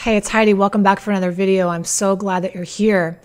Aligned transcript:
Hey, 0.00 0.16
it's 0.16 0.30
Heidi. 0.30 0.54
Welcome 0.54 0.82
back 0.82 0.98
for 0.98 1.10
another 1.10 1.30
video. 1.30 1.68
I'm 1.68 1.84
so 1.84 2.16
glad 2.16 2.42
that 2.44 2.54
you're 2.54 2.64
here. 2.64 3.20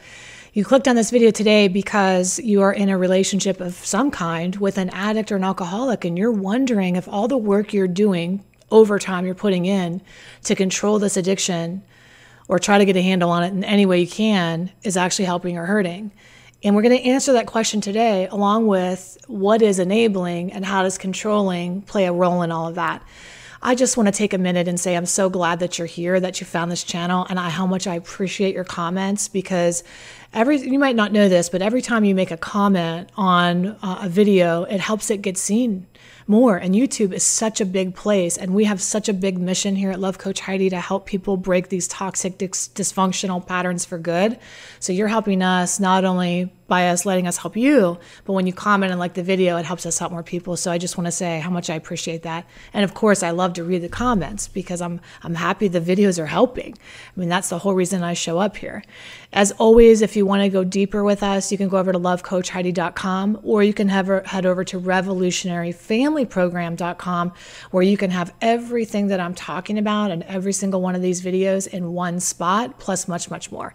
You 0.51 0.65
clicked 0.65 0.89
on 0.89 0.97
this 0.97 1.09
video 1.09 1.31
today 1.31 1.69
because 1.69 2.37
you 2.39 2.63
are 2.63 2.73
in 2.73 2.89
a 2.89 2.97
relationship 2.97 3.61
of 3.61 3.75
some 3.75 4.11
kind 4.11 4.53
with 4.57 4.77
an 4.77 4.89
addict 4.89 5.31
or 5.31 5.37
an 5.37 5.45
alcoholic, 5.45 6.03
and 6.03 6.17
you're 6.17 6.33
wondering 6.33 6.97
if 6.97 7.07
all 7.07 7.29
the 7.29 7.37
work 7.37 7.71
you're 7.71 7.87
doing, 7.87 8.43
overtime 8.71 9.25
you're 9.25 9.35
putting 9.35 9.65
in 9.65 10.01
to 10.43 10.53
control 10.53 10.99
this 10.99 11.15
addiction 11.15 11.81
or 12.49 12.59
try 12.59 12.77
to 12.77 12.83
get 12.83 12.97
a 12.97 13.01
handle 13.01 13.29
on 13.29 13.43
it 13.43 13.53
in 13.53 13.63
any 13.63 13.85
way 13.85 14.01
you 14.01 14.07
can, 14.07 14.69
is 14.83 14.97
actually 14.97 15.23
helping 15.23 15.57
or 15.57 15.65
hurting. 15.65 16.11
And 16.61 16.75
we're 16.75 16.81
going 16.81 16.97
to 16.97 17.09
answer 17.09 17.31
that 17.31 17.47
question 17.47 17.79
today, 17.79 18.27
along 18.27 18.67
with 18.67 19.17
what 19.27 19.61
is 19.61 19.79
enabling 19.79 20.51
and 20.51 20.65
how 20.65 20.83
does 20.83 20.97
controlling 20.97 21.83
play 21.83 22.03
a 22.03 22.11
role 22.11 22.41
in 22.41 22.51
all 22.51 22.67
of 22.67 22.75
that. 22.75 23.01
I 23.65 23.73
just 23.73 23.97
want 23.97 24.05
to 24.05 24.11
take 24.11 24.35
a 24.35 24.37
minute 24.37 24.67
and 24.67 24.79
say 24.79 24.95
I'm 24.95 25.07
so 25.07 25.27
glad 25.27 25.59
that 25.61 25.79
you're 25.79 25.87
here, 25.87 26.19
that 26.19 26.39
you 26.39 26.45
found 26.45 26.71
this 26.71 26.83
channel, 26.83 27.25
and 27.27 27.39
I, 27.39 27.49
how 27.49 27.65
much 27.65 27.87
I 27.87 27.95
appreciate 27.95 28.53
your 28.53 28.63
comments 28.63 29.27
because 29.27 29.83
every 30.35 30.57
you 30.57 30.77
might 30.77 30.95
not 30.95 31.11
know 31.11 31.27
this, 31.27 31.49
but 31.49 31.63
every 31.63 31.81
time 31.81 32.03
you 32.03 32.13
make 32.13 32.29
a 32.29 32.37
comment 32.37 33.09
on 33.17 33.69
uh, 33.81 34.01
a 34.03 34.07
video, 34.07 34.65
it 34.65 34.79
helps 34.79 35.09
it 35.09 35.23
get 35.23 35.35
seen 35.35 35.87
more. 36.27 36.57
And 36.57 36.75
YouTube 36.75 37.11
is 37.11 37.23
such 37.23 37.59
a 37.59 37.65
big 37.65 37.95
place, 37.95 38.37
and 38.37 38.53
we 38.53 38.65
have 38.65 38.79
such 38.83 39.09
a 39.09 39.13
big 39.13 39.39
mission 39.39 39.75
here 39.75 39.89
at 39.89 39.99
Love 39.99 40.19
Coach 40.19 40.41
Heidi 40.41 40.69
to 40.69 40.79
help 40.79 41.07
people 41.07 41.35
break 41.35 41.69
these 41.69 41.87
toxic, 41.87 42.37
dis- 42.37 42.67
dysfunctional 42.67 43.43
patterns 43.43 43.83
for 43.83 43.97
good. 43.97 44.37
So 44.79 44.93
you're 44.93 45.07
helping 45.07 45.41
us 45.41 45.79
not 45.79 46.05
only 46.05 46.53
by 46.67 46.89
us 46.89 47.05
letting 47.05 47.27
us 47.27 47.37
help 47.37 47.55
you, 47.55 47.97
but 48.25 48.33
when 48.33 48.47
you 48.47 48.53
comment 48.53 48.91
and 48.91 48.99
like 48.99 49.13
the 49.13 49.23
video, 49.23 49.57
it 49.57 49.65
helps 49.65 49.85
us 49.85 49.99
help 49.99 50.11
more 50.11 50.23
people. 50.23 50.57
So 50.57 50.71
I 50.71 50.77
just 50.77 50.97
want 50.97 51.05
to 51.05 51.11
say 51.11 51.39
how 51.39 51.49
much 51.49 51.69
I 51.69 51.75
appreciate 51.75 52.23
that. 52.23 52.45
And 52.73 52.83
of 52.83 52.93
course, 52.93 53.23
I 53.23 53.31
love 53.31 53.53
to 53.53 53.63
read 53.63 53.81
the 53.81 53.89
comments 53.89 54.47
because 54.47 54.81
I'm 54.81 55.01
I'm 55.23 55.35
happy 55.35 55.67
the 55.67 55.81
videos 55.81 56.19
are 56.19 56.25
helping. 56.25 56.75
I 56.75 57.19
mean, 57.19 57.29
that's 57.29 57.49
the 57.49 57.59
whole 57.59 57.73
reason 57.73 58.03
I 58.03 58.13
show 58.13 58.39
up 58.39 58.57
here. 58.57 58.83
As 59.33 59.51
always, 59.53 60.01
if 60.01 60.15
you 60.15 60.25
want 60.25 60.43
to 60.43 60.49
go 60.49 60.63
deeper 60.63 61.03
with 61.03 61.21
us, 61.21 61.51
you 61.51 61.57
can 61.57 61.67
go 61.67 61.77
over 61.77 61.91
to 61.91 61.99
lovecoachheidi.com 61.99 63.41
or 63.43 63.63
you 63.63 63.73
can 63.73 63.89
have, 63.89 64.25
head 64.25 64.45
over 64.45 64.63
to 64.63 64.79
revolutionaryfamilyprogram.com 64.79 67.33
where 67.71 67.83
you 67.83 67.97
can 67.97 68.11
have 68.11 68.33
everything 68.41 69.07
that 69.07 69.19
I'm 69.19 69.35
talking 69.35 69.77
about 69.77 70.11
and 70.11 70.23
every 70.23 70.53
single 70.53 70.81
one 70.81 70.95
of 70.95 71.01
these 71.01 71.21
videos 71.21 71.67
in 71.67 71.93
one 71.93 72.19
spot, 72.19 72.79
plus 72.79 73.07
much, 73.07 73.29
much 73.29 73.51
more. 73.51 73.73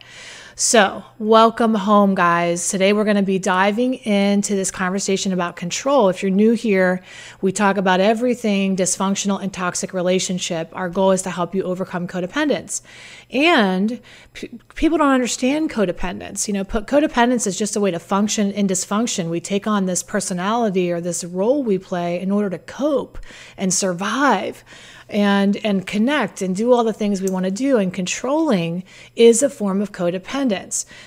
So, 0.63 1.03
welcome 1.19 1.75
home, 1.75 2.15
guys. 2.15 2.69
Today 2.69 2.93
we're 2.93 3.05
going 3.05 3.17
to 3.17 3.23
be 3.23 3.39
diving 3.39 3.95
into 3.95 4.55
this 4.55 4.71
conversation 4.71 5.33
about 5.33 5.57
control. 5.57 6.11
If 6.11 6.23
you're 6.23 6.31
new 6.31 6.53
here, 6.53 7.03
we 7.41 7.51
talk 7.51 7.79
about 7.79 7.99
everything 7.99 8.77
dysfunctional 8.77 9.43
and 9.43 9.51
toxic 9.55 9.95
relationship. 9.95 10.69
Our 10.75 10.91
goal 10.91 11.13
is 11.13 11.23
to 11.23 11.31
help 11.31 11.55
you 11.55 11.63
overcome 11.63 12.07
codependence. 12.07 12.83
And 13.31 14.03
p- 14.35 14.51
people 14.75 14.99
don't 14.99 15.13
understand 15.13 15.71
codependence. 15.71 16.47
You 16.47 16.53
know, 16.53 16.65
codependence 16.67 17.47
is 17.47 17.57
just 17.57 17.75
a 17.75 17.81
way 17.81 17.91
to 17.91 17.99
function 17.99 18.51
in 18.51 18.67
dysfunction. 18.67 19.31
We 19.31 19.41
take 19.41 19.67
on 19.67 19.87
this 19.87 20.03
personality 20.03 20.93
or 20.93 21.01
this 21.01 21.25
role 21.25 21.63
we 21.63 21.79
play 21.79 22.21
in 22.21 22.31
order 22.31 22.51
to 22.51 22.59
cope 22.59 23.19
and 23.57 23.73
survive 23.73 24.63
and 25.11 25.57
and 25.65 25.87
connect 25.87 26.41
and 26.41 26.55
do 26.55 26.73
all 26.73 26.85
the 26.85 26.93
things 26.93 27.21
we 27.21 27.31
want 27.31 27.45
to 27.45 27.51
do 27.51 27.77
and 27.79 27.93
controlling 27.93 28.85
is 29.17 29.43
a 29.43 29.51
form 29.51 29.83
of 29.83 29.93
codependence. 29.93 30.50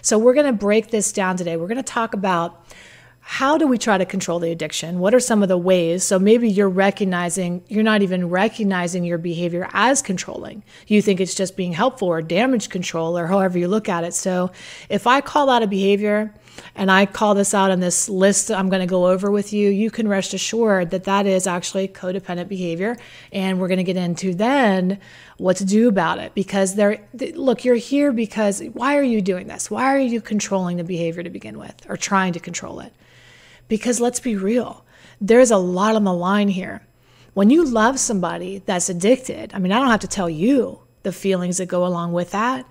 So 0.01 0.17
we're 0.17 0.33
going 0.33 0.45
to 0.45 0.53
break 0.53 0.89
this 0.89 1.11
down 1.11 1.37
today. 1.37 1.57
We're 1.57 1.67
going 1.67 1.77
to 1.77 1.83
talk 1.83 2.13
about 2.13 2.65
how 3.25 3.57
do 3.57 3.65
we 3.65 3.77
try 3.77 3.97
to 3.97 4.05
control 4.05 4.39
the 4.39 4.51
addiction? 4.51 4.99
What 4.99 5.15
are 5.15 5.19
some 5.19 5.43
of 5.43 5.49
the 5.49 5.57
ways? 5.57 6.03
So 6.03 6.19
maybe 6.19 6.49
you're 6.49 6.67
recognizing, 6.67 7.63
you're 7.69 7.81
not 7.81 8.01
even 8.01 8.29
recognizing 8.29 9.05
your 9.05 9.17
behavior 9.17 9.69
as 9.71 10.01
controlling. 10.01 10.61
You 10.87 11.01
think 11.01 11.21
it's 11.21 11.33
just 11.33 11.55
being 11.55 11.71
helpful 11.71 12.09
or 12.09 12.21
damage 12.21 12.67
control 12.69 13.17
or 13.17 13.27
however 13.27 13.57
you 13.57 13.69
look 13.69 13.87
at 13.87 14.03
it. 14.03 14.13
So 14.13 14.51
if 14.89 15.07
I 15.07 15.21
call 15.21 15.49
out 15.49 15.63
a 15.63 15.67
behavior 15.67 16.33
and 16.75 16.91
I 16.91 17.05
call 17.05 17.35
this 17.35 17.53
out 17.53 17.71
on 17.71 17.79
this 17.79 18.09
list 18.09 18.49
I'm 18.49 18.69
going 18.69 18.81
to 18.81 18.87
go 18.87 19.07
over 19.07 19.29
with 19.29 19.53
you, 19.53 19.69
you 19.69 19.91
can 19.91 20.07
rest 20.07 20.33
assured 20.33 20.91
that 20.91 21.03
that 21.03 21.25
is 21.25 21.45
actually 21.45 21.87
codependent 21.87 22.47
behavior. 22.47 22.97
And 23.31 23.59
we're 23.59 23.67
going 23.67 23.77
to 23.77 23.83
get 23.83 23.97
into 23.97 24.33
then 24.33 24.99
what 25.37 25.57
to 25.57 25.65
do 25.65 25.87
about 25.87 26.19
it 26.19 26.33
because 26.33 26.75
there, 26.75 27.05
look, 27.35 27.63
you're 27.63 27.75
here 27.75 28.11
because 28.11 28.61
why 28.73 28.97
are 28.97 29.03
you 29.03 29.21
doing 29.21 29.47
this? 29.47 29.69
Why 29.69 29.93
are 29.93 29.99
you 29.99 30.21
controlling 30.21 30.77
the 30.77 30.83
behavior 30.83 31.23
to 31.23 31.29
begin 31.29 31.59
with 31.59 31.75
or 31.87 31.97
trying 31.97 32.33
to 32.33 32.39
control 32.39 32.79
it? 32.79 32.93
Because 33.67 33.99
let's 33.99 34.19
be 34.19 34.35
real, 34.35 34.83
there's 35.21 35.51
a 35.51 35.57
lot 35.57 35.95
on 35.95 36.03
the 36.03 36.13
line 36.13 36.49
here. 36.49 36.85
When 37.33 37.49
you 37.49 37.65
love 37.65 37.99
somebody 37.99 38.61
that's 38.65 38.89
addicted, 38.89 39.53
I 39.53 39.59
mean, 39.59 39.71
I 39.71 39.79
don't 39.79 39.89
have 39.89 40.01
to 40.01 40.07
tell 40.07 40.29
you 40.29 40.79
the 41.03 41.11
feelings 41.11 41.57
that 41.57 41.65
go 41.67 41.85
along 41.85 42.13
with 42.13 42.31
that. 42.31 42.67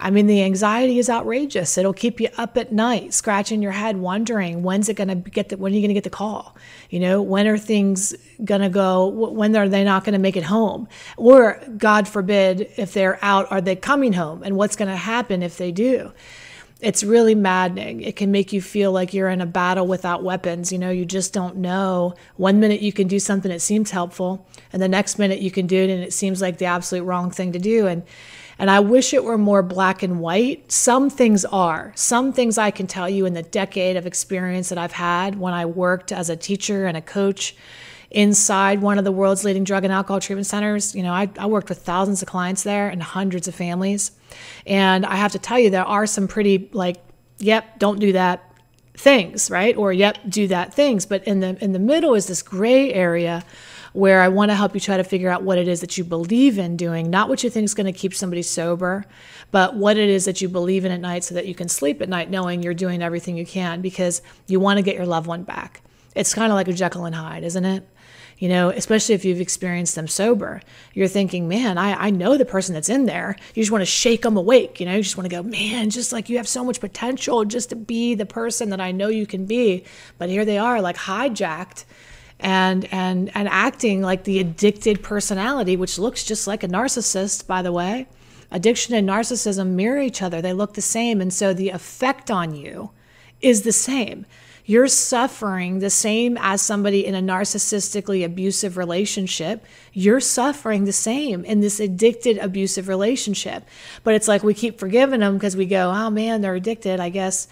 I 0.00 0.10
mean, 0.10 0.26
the 0.26 0.42
anxiety 0.42 0.98
is 0.98 1.08
outrageous. 1.08 1.78
It'll 1.78 1.92
keep 1.92 2.20
you 2.20 2.28
up 2.36 2.56
at 2.56 2.72
night, 2.72 3.14
scratching 3.14 3.62
your 3.62 3.72
head, 3.72 3.96
wondering 3.96 4.62
when's 4.62 4.88
it 4.88 4.94
going 4.94 5.08
to 5.08 5.14
get 5.14 5.48
the, 5.50 5.56
when 5.56 5.72
are 5.72 5.74
you 5.74 5.80
going 5.80 5.88
to 5.88 5.94
get 5.94 6.04
the 6.04 6.10
call? 6.10 6.56
You 6.90 7.00
know, 7.00 7.22
when 7.22 7.46
are 7.46 7.58
things 7.58 8.14
going 8.44 8.60
to 8.60 8.68
go? 8.68 9.06
When 9.06 9.56
are 9.56 9.68
they 9.68 9.84
not 9.84 10.04
going 10.04 10.14
to 10.14 10.18
make 10.18 10.36
it 10.36 10.44
home? 10.44 10.88
Or, 11.16 11.62
God 11.78 12.08
forbid, 12.08 12.68
if 12.76 12.92
they're 12.92 13.18
out, 13.24 13.50
are 13.50 13.60
they 13.60 13.76
coming 13.76 14.12
home? 14.12 14.42
And 14.42 14.56
what's 14.56 14.76
going 14.76 14.90
to 14.90 14.96
happen 14.96 15.42
if 15.42 15.56
they 15.56 15.72
do? 15.72 16.12
It's 16.80 17.02
really 17.02 17.34
maddening. 17.34 18.02
It 18.02 18.16
can 18.16 18.30
make 18.30 18.52
you 18.52 18.60
feel 18.60 18.92
like 18.92 19.14
you're 19.14 19.30
in 19.30 19.40
a 19.40 19.46
battle 19.46 19.86
without 19.86 20.22
weapons. 20.22 20.70
You 20.70 20.78
know, 20.78 20.90
you 20.90 21.06
just 21.06 21.32
don't 21.32 21.56
know. 21.56 22.14
One 22.36 22.60
minute 22.60 22.82
you 22.82 22.92
can 22.92 23.08
do 23.08 23.18
something 23.18 23.50
that 23.50 23.62
seems 23.62 23.90
helpful, 23.90 24.46
and 24.70 24.82
the 24.82 24.88
next 24.88 25.18
minute 25.18 25.38
you 25.38 25.50
can 25.50 25.66
do 25.66 25.76
it 25.82 25.88
and 25.88 26.02
it 26.02 26.12
seems 26.12 26.42
like 26.42 26.58
the 26.58 26.66
absolute 26.66 27.04
wrong 27.04 27.30
thing 27.30 27.52
to 27.52 27.58
do. 27.58 27.86
And 27.86 28.02
and 28.58 28.70
I 28.70 28.80
wish 28.80 29.12
it 29.12 29.24
were 29.24 29.38
more 29.38 29.62
black 29.62 30.02
and 30.02 30.20
white. 30.20 30.70
Some 30.70 31.10
things 31.10 31.44
are. 31.44 31.92
Some 31.96 32.32
things 32.32 32.58
I 32.58 32.70
can 32.70 32.86
tell 32.86 33.08
you 33.08 33.26
in 33.26 33.34
the 33.34 33.42
decade 33.42 33.96
of 33.96 34.06
experience 34.06 34.68
that 34.68 34.78
I've 34.78 34.92
had 34.92 35.38
when 35.38 35.52
I 35.54 35.66
worked 35.66 36.12
as 36.12 36.30
a 36.30 36.36
teacher 36.36 36.86
and 36.86 36.96
a 36.96 37.02
coach 37.02 37.56
inside 38.10 38.80
one 38.80 38.96
of 38.96 39.04
the 39.04 39.12
world's 39.12 39.44
leading 39.44 39.64
drug 39.64 39.84
and 39.84 39.92
alcohol 39.92 40.20
treatment 40.20 40.46
centers. 40.46 40.94
You 40.94 41.02
know, 41.02 41.12
I, 41.12 41.28
I 41.38 41.46
worked 41.46 41.68
with 41.68 41.78
thousands 41.78 42.22
of 42.22 42.28
clients 42.28 42.62
there 42.62 42.88
and 42.88 43.02
hundreds 43.02 43.48
of 43.48 43.54
families. 43.54 44.12
And 44.66 45.04
I 45.04 45.16
have 45.16 45.32
to 45.32 45.38
tell 45.38 45.58
you, 45.58 45.70
there 45.70 45.84
are 45.84 46.06
some 46.06 46.28
pretty 46.28 46.70
like, 46.72 46.96
yep, 47.38 47.78
don't 47.80 47.98
do 47.98 48.12
that 48.12 48.54
things, 48.96 49.50
right? 49.50 49.76
Or 49.76 49.92
yep, 49.92 50.18
do 50.28 50.46
that 50.48 50.72
things. 50.72 51.06
But 51.06 51.24
in 51.24 51.40
the 51.40 51.58
in 51.60 51.72
the 51.72 51.78
middle 51.80 52.14
is 52.14 52.26
this 52.26 52.42
gray 52.42 52.92
area 52.92 53.44
where 53.94 54.22
I 54.22 54.28
want 54.28 54.50
to 54.50 54.56
help 54.56 54.74
you 54.74 54.80
try 54.80 54.96
to 54.96 55.04
figure 55.04 55.30
out 55.30 55.44
what 55.44 55.56
it 55.56 55.68
is 55.68 55.80
that 55.80 55.96
you 55.96 56.02
believe 56.02 56.58
in 56.58 56.76
doing, 56.76 57.10
not 57.10 57.28
what 57.28 57.44
you 57.44 57.48
think 57.48 57.64
is 57.64 57.74
going 57.74 57.86
to 57.86 57.92
keep 57.92 58.12
somebody 58.12 58.42
sober, 58.42 59.04
but 59.52 59.76
what 59.76 59.96
it 59.96 60.08
is 60.08 60.24
that 60.24 60.40
you 60.40 60.48
believe 60.48 60.84
in 60.84 60.90
at 60.90 61.00
night 61.00 61.22
so 61.22 61.36
that 61.36 61.46
you 61.46 61.54
can 61.54 61.68
sleep 61.68 62.02
at 62.02 62.08
night 62.08 62.28
knowing 62.28 62.60
you're 62.60 62.74
doing 62.74 63.02
everything 63.02 63.36
you 63.36 63.46
can 63.46 63.80
because 63.80 64.20
you 64.48 64.58
want 64.58 64.78
to 64.78 64.82
get 64.82 64.96
your 64.96 65.06
loved 65.06 65.28
one 65.28 65.44
back. 65.44 65.80
It's 66.16 66.34
kind 66.34 66.50
of 66.50 66.56
like 66.56 66.66
a 66.66 66.72
Jekyll 66.72 67.04
and 67.04 67.14
Hyde, 67.14 67.44
isn't 67.44 67.64
it? 67.64 67.88
You 68.36 68.48
know, 68.48 68.70
especially 68.70 69.14
if 69.14 69.24
you've 69.24 69.40
experienced 69.40 69.94
them 69.94 70.08
sober, 70.08 70.60
you're 70.92 71.06
thinking, 71.06 71.46
man, 71.46 71.78
I, 71.78 72.06
I 72.06 72.10
know 72.10 72.36
the 72.36 72.44
person 72.44 72.74
that's 72.74 72.88
in 72.88 73.06
there. 73.06 73.36
You 73.54 73.62
just 73.62 73.70
want 73.70 73.82
to 73.82 73.86
shake 73.86 74.22
them 74.22 74.36
awake. 74.36 74.80
You 74.80 74.86
know, 74.86 74.96
you 74.96 75.04
just 75.04 75.16
want 75.16 75.30
to 75.30 75.36
go, 75.36 75.44
man, 75.44 75.90
just 75.90 76.12
like 76.12 76.28
you 76.28 76.38
have 76.38 76.48
so 76.48 76.64
much 76.64 76.80
potential 76.80 77.44
just 77.44 77.70
to 77.70 77.76
be 77.76 78.16
the 78.16 78.26
person 78.26 78.70
that 78.70 78.80
I 78.80 78.90
know 78.90 79.06
you 79.06 79.24
can 79.24 79.46
be. 79.46 79.84
But 80.18 80.30
here 80.30 80.44
they 80.44 80.58
are, 80.58 80.82
like 80.82 80.96
hijacked 80.96 81.84
and 82.40 82.86
and 82.92 83.30
and 83.34 83.48
acting 83.48 84.02
like 84.02 84.24
the 84.24 84.38
addicted 84.38 85.02
personality 85.02 85.76
which 85.76 85.98
looks 85.98 86.24
just 86.24 86.46
like 86.46 86.62
a 86.62 86.68
narcissist 86.68 87.46
by 87.46 87.62
the 87.62 87.72
way 87.72 88.06
addiction 88.50 88.94
and 88.94 89.08
narcissism 89.08 89.68
mirror 89.68 90.00
each 90.00 90.20
other 90.20 90.42
they 90.42 90.52
look 90.52 90.74
the 90.74 90.82
same 90.82 91.20
and 91.20 91.32
so 91.32 91.54
the 91.54 91.70
effect 91.70 92.30
on 92.30 92.54
you 92.54 92.90
is 93.40 93.62
the 93.62 93.72
same 93.72 94.26
you're 94.66 94.88
suffering 94.88 95.80
the 95.80 95.90
same 95.90 96.38
as 96.40 96.62
somebody 96.62 97.04
in 97.04 97.14
a 97.14 97.20
narcissistically 97.20 98.24
abusive 98.24 98.78
relationship. 98.78 99.66
You're 99.92 100.20
suffering 100.20 100.86
the 100.86 100.92
same 100.92 101.44
in 101.44 101.60
this 101.60 101.80
addicted, 101.80 102.38
abusive 102.38 102.88
relationship. 102.88 103.64
But 104.04 104.14
it's 104.14 104.26
like 104.26 104.42
we 104.42 104.54
keep 104.54 104.78
forgiving 104.78 105.20
them 105.20 105.34
because 105.34 105.54
we 105.54 105.66
go, 105.66 105.90
oh 105.90 106.08
man, 106.08 106.40
they're 106.40 106.54
addicted. 106.54 106.98
I 106.98 107.10
guess 107.10 107.46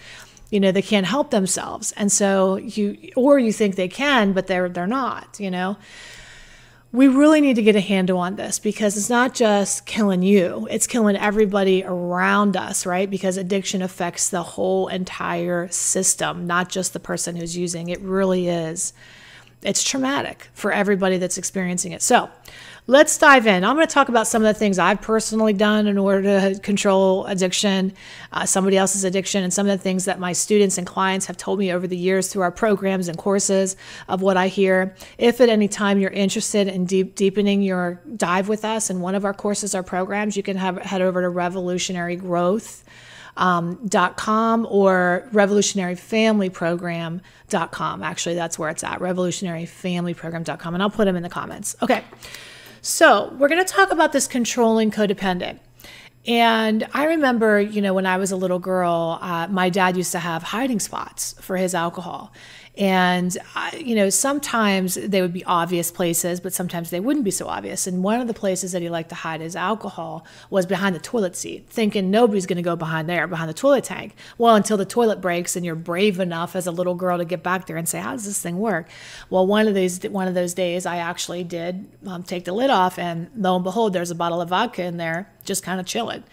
you 0.52 0.60
know 0.60 0.70
they 0.70 0.82
can't 0.82 1.06
help 1.06 1.30
themselves. 1.30 1.92
And 1.96 2.12
so 2.12 2.56
you 2.56 3.10
or 3.16 3.38
you 3.38 3.52
think 3.52 3.74
they 3.74 3.88
can 3.88 4.32
but 4.32 4.46
they're 4.46 4.68
they're 4.68 4.86
not 4.86 5.40
you 5.40 5.50
know. 5.50 5.76
We 6.94 7.08
really 7.08 7.40
need 7.40 7.56
to 7.56 7.62
get 7.62 7.74
a 7.74 7.80
handle 7.80 8.18
on 8.18 8.36
this 8.36 8.58
because 8.58 8.98
it's 8.98 9.08
not 9.08 9.34
just 9.34 9.86
killing 9.86 10.22
you 10.22 10.68
it's 10.70 10.86
killing 10.86 11.16
everybody 11.16 11.82
around 11.82 12.54
us 12.54 12.84
right? 12.84 13.10
Because 13.10 13.38
addiction 13.38 13.80
affects 13.80 14.28
the 14.28 14.42
whole 14.42 14.88
entire 14.88 15.68
system 15.70 16.46
not 16.46 16.68
just 16.68 16.92
the 16.92 17.00
person 17.00 17.34
who's 17.34 17.56
using. 17.56 17.88
It 17.88 18.00
really 18.02 18.48
is. 18.48 18.92
It's 19.62 19.82
traumatic 19.82 20.50
for 20.52 20.70
everybody 20.70 21.16
that's 21.16 21.38
experiencing 21.38 21.92
it. 21.92 22.02
So 22.02 22.28
let's 22.92 23.16
dive 23.16 23.46
in. 23.46 23.64
I'm 23.64 23.74
going 23.74 23.86
to 23.86 23.92
talk 23.92 24.10
about 24.10 24.26
some 24.26 24.42
of 24.42 24.54
the 24.54 24.58
things 24.58 24.78
I've 24.78 25.00
personally 25.00 25.54
done 25.54 25.86
in 25.86 25.96
order 25.96 26.22
to 26.22 26.60
control 26.60 27.24
addiction, 27.24 27.94
uh, 28.32 28.44
somebody 28.44 28.76
else's 28.76 29.02
addiction, 29.02 29.42
and 29.42 29.50
some 29.52 29.66
of 29.66 29.76
the 29.76 29.82
things 29.82 30.04
that 30.04 30.20
my 30.20 30.34
students 30.34 30.76
and 30.76 30.86
clients 30.86 31.24
have 31.24 31.38
told 31.38 31.58
me 31.58 31.72
over 31.72 31.86
the 31.86 31.96
years 31.96 32.28
through 32.28 32.42
our 32.42 32.52
programs 32.52 33.08
and 33.08 33.16
courses 33.16 33.76
of 34.08 34.20
what 34.20 34.36
I 34.36 34.48
hear. 34.48 34.94
If 35.16 35.40
at 35.40 35.48
any 35.48 35.68
time 35.68 35.98
you're 35.98 36.10
interested 36.10 36.68
in 36.68 36.84
deep, 36.84 37.14
deepening 37.14 37.62
your 37.62 38.02
dive 38.14 38.48
with 38.48 38.62
us 38.62 38.90
in 38.90 39.00
one 39.00 39.14
of 39.14 39.24
our 39.24 39.32
courses 39.32 39.74
or 39.74 39.82
programs, 39.82 40.36
you 40.36 40.42
can 40.42 40.58
have, 40.58 40.76
head 40.76 41.00
over 41.00 41.22
to 41.22 41.30
Revolutionary 41.30 42.16
Growth 42.16 42.84
um, 43.38 43.88
.com 44.16 44.66
or 44.68 45.26
revolutionaryfamilyprogram.com. 45.32 48.02
Actually, 48.02 48.34
that's 48.34 48.58
where 48.58 48.68
it's 48.68 48.84
at, 48.84 48.98
revolutionaryfamilyprogram.com. 48.98 50.74
And 50.74 50.82
I'll 50.82 50.90
put 50.90 51.06
them 51.06 51.16
in 51.16 51.22
the 51.22 51.30
comments. 51.30 51.74
Okay. 51.80 52.04
So 52.84 53.32
we're 53.38 53.48
going 53.48 53.64
to 53.64 53.72
talk 53.72 53.92
about 53.92 54.12
this 54.12 54.26
controlling 54.26 54.90
codependent. 54.90 55.60
And 56.26 56.84
I 56.92 57.04
remember, 57.04 57.60
you 57.60 57.80
know, 57.80 57.94
when 57.94 58.06
I 58.06 58.16
was 58.16 58.32
a 58.32 58.36
little 58.36 58.58
girl, 58.58 59.20
uh, 59.22 59.46
my 59.48 59.70
dad 59.70 59.96
used 59.96 60.10
to 60.12 60.18
have 60.18 60.42
hiding 60.42 60.80
spots 60.80 61.36
for 61.40 61.56
his 61.56 61.76
alcohol. 61.76 62.32
And, 62.78 63.36
you 63.76 63.94
know, 63.94 64.08
sometimes 64.08 64.94
they 64.94 65.20
would 65.20 65.34
be 65.34 65.44
obvious 65.44 65.90
places, 65.90 66.40
but 66.40 66.54
sometimes 66.54 66.88
they 66.88 67.00
wouldn't 67.00 67.24
be 67.24 67.30
so 67.30 67.46
obvious. 67.46 67.86
And 67.86 68.02
one 68.02 68.18
of 68.18 68.28
the 68.28 68.34
places 68.34 68.72
that 68.72 68.80
he 68.80 68.88
liked 68.88 69.10
to 69.10 69.14
hide 69.14 69.42
his 69.42 69.54
alcohol 69.54 70.24
was 70.48 70.64
behind 70.64 70.96
the 70.96 71.00
toilet 71.00 71.36
seat, 71.36 71.66
thinking 71.68 72.10
nobody's 72.10 72.46
going 72.46 72.56
to 72.56 72.62
go 72.62 72.74
behind 72.74 73.10
there, 73.10 73.26
behind 73.26 73.50
the 73.50 73.54
toilet 73.54 73.84
tank. 73.84 74.14
Well, 74.38 74.54
until 74.54 74.78
the 74.78 74.86
toilet 74.86 75.20
breaks 75.20 75.54
and 75.54 75.66
you're 75.66 75.74
brave 75.74 76.18
enough 76.18 76.56
as 76.56 76.66
a 76.66 76.70
little 76.70 76.94
girl 76.94 77.18
to 77.18 77.26
get 77.26 77.42
back 77.42 77.66
there 77.66 77.76
and 77.76 77.86
say, 77.86 78.00
how 78.00 78.12
does 78.12 78.24
this 78.24 78.40
thing 78.40 78.58
work? 78.58 78.88
Well, 79.28 79.46
one 79.46 79.68
of 79.68 79.74
these, 79.74 80.02
one 80.04 80.26
of 80.26 80.32
those 80.32 80.54
days, 80.54 80.86
I 80.86 80.96
actually 80.96 81.44
did 81.44 81.86
um, 82.06 82.22
take 82.22 82.46
the 82.46 82.52
lid 82.52 82.70
off, 82.70 82.98
and 82.98 83.30
lo 83.36 83.54
and 83.54 83.64
behold, 83.64 83.92
there's 83.92 84.10
a 84.10 84.14
bottle 84.14 84.40
of 84.40 84.48
vodka 84.48 84.82
in 84.84 84.96
there, 84.96 85.30
just 85.44 85.62
kind 85.62 85.78
of 85.78 85.84
chilling. 85.84 86.24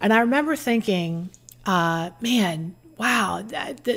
And 0.00 0.12
I 0.12 0.20
remember 0.20 0.54
thinking, 0.54 1.30
uh, 1.66 2.10
man, 2.20 2.76
wow. 3.02 3.42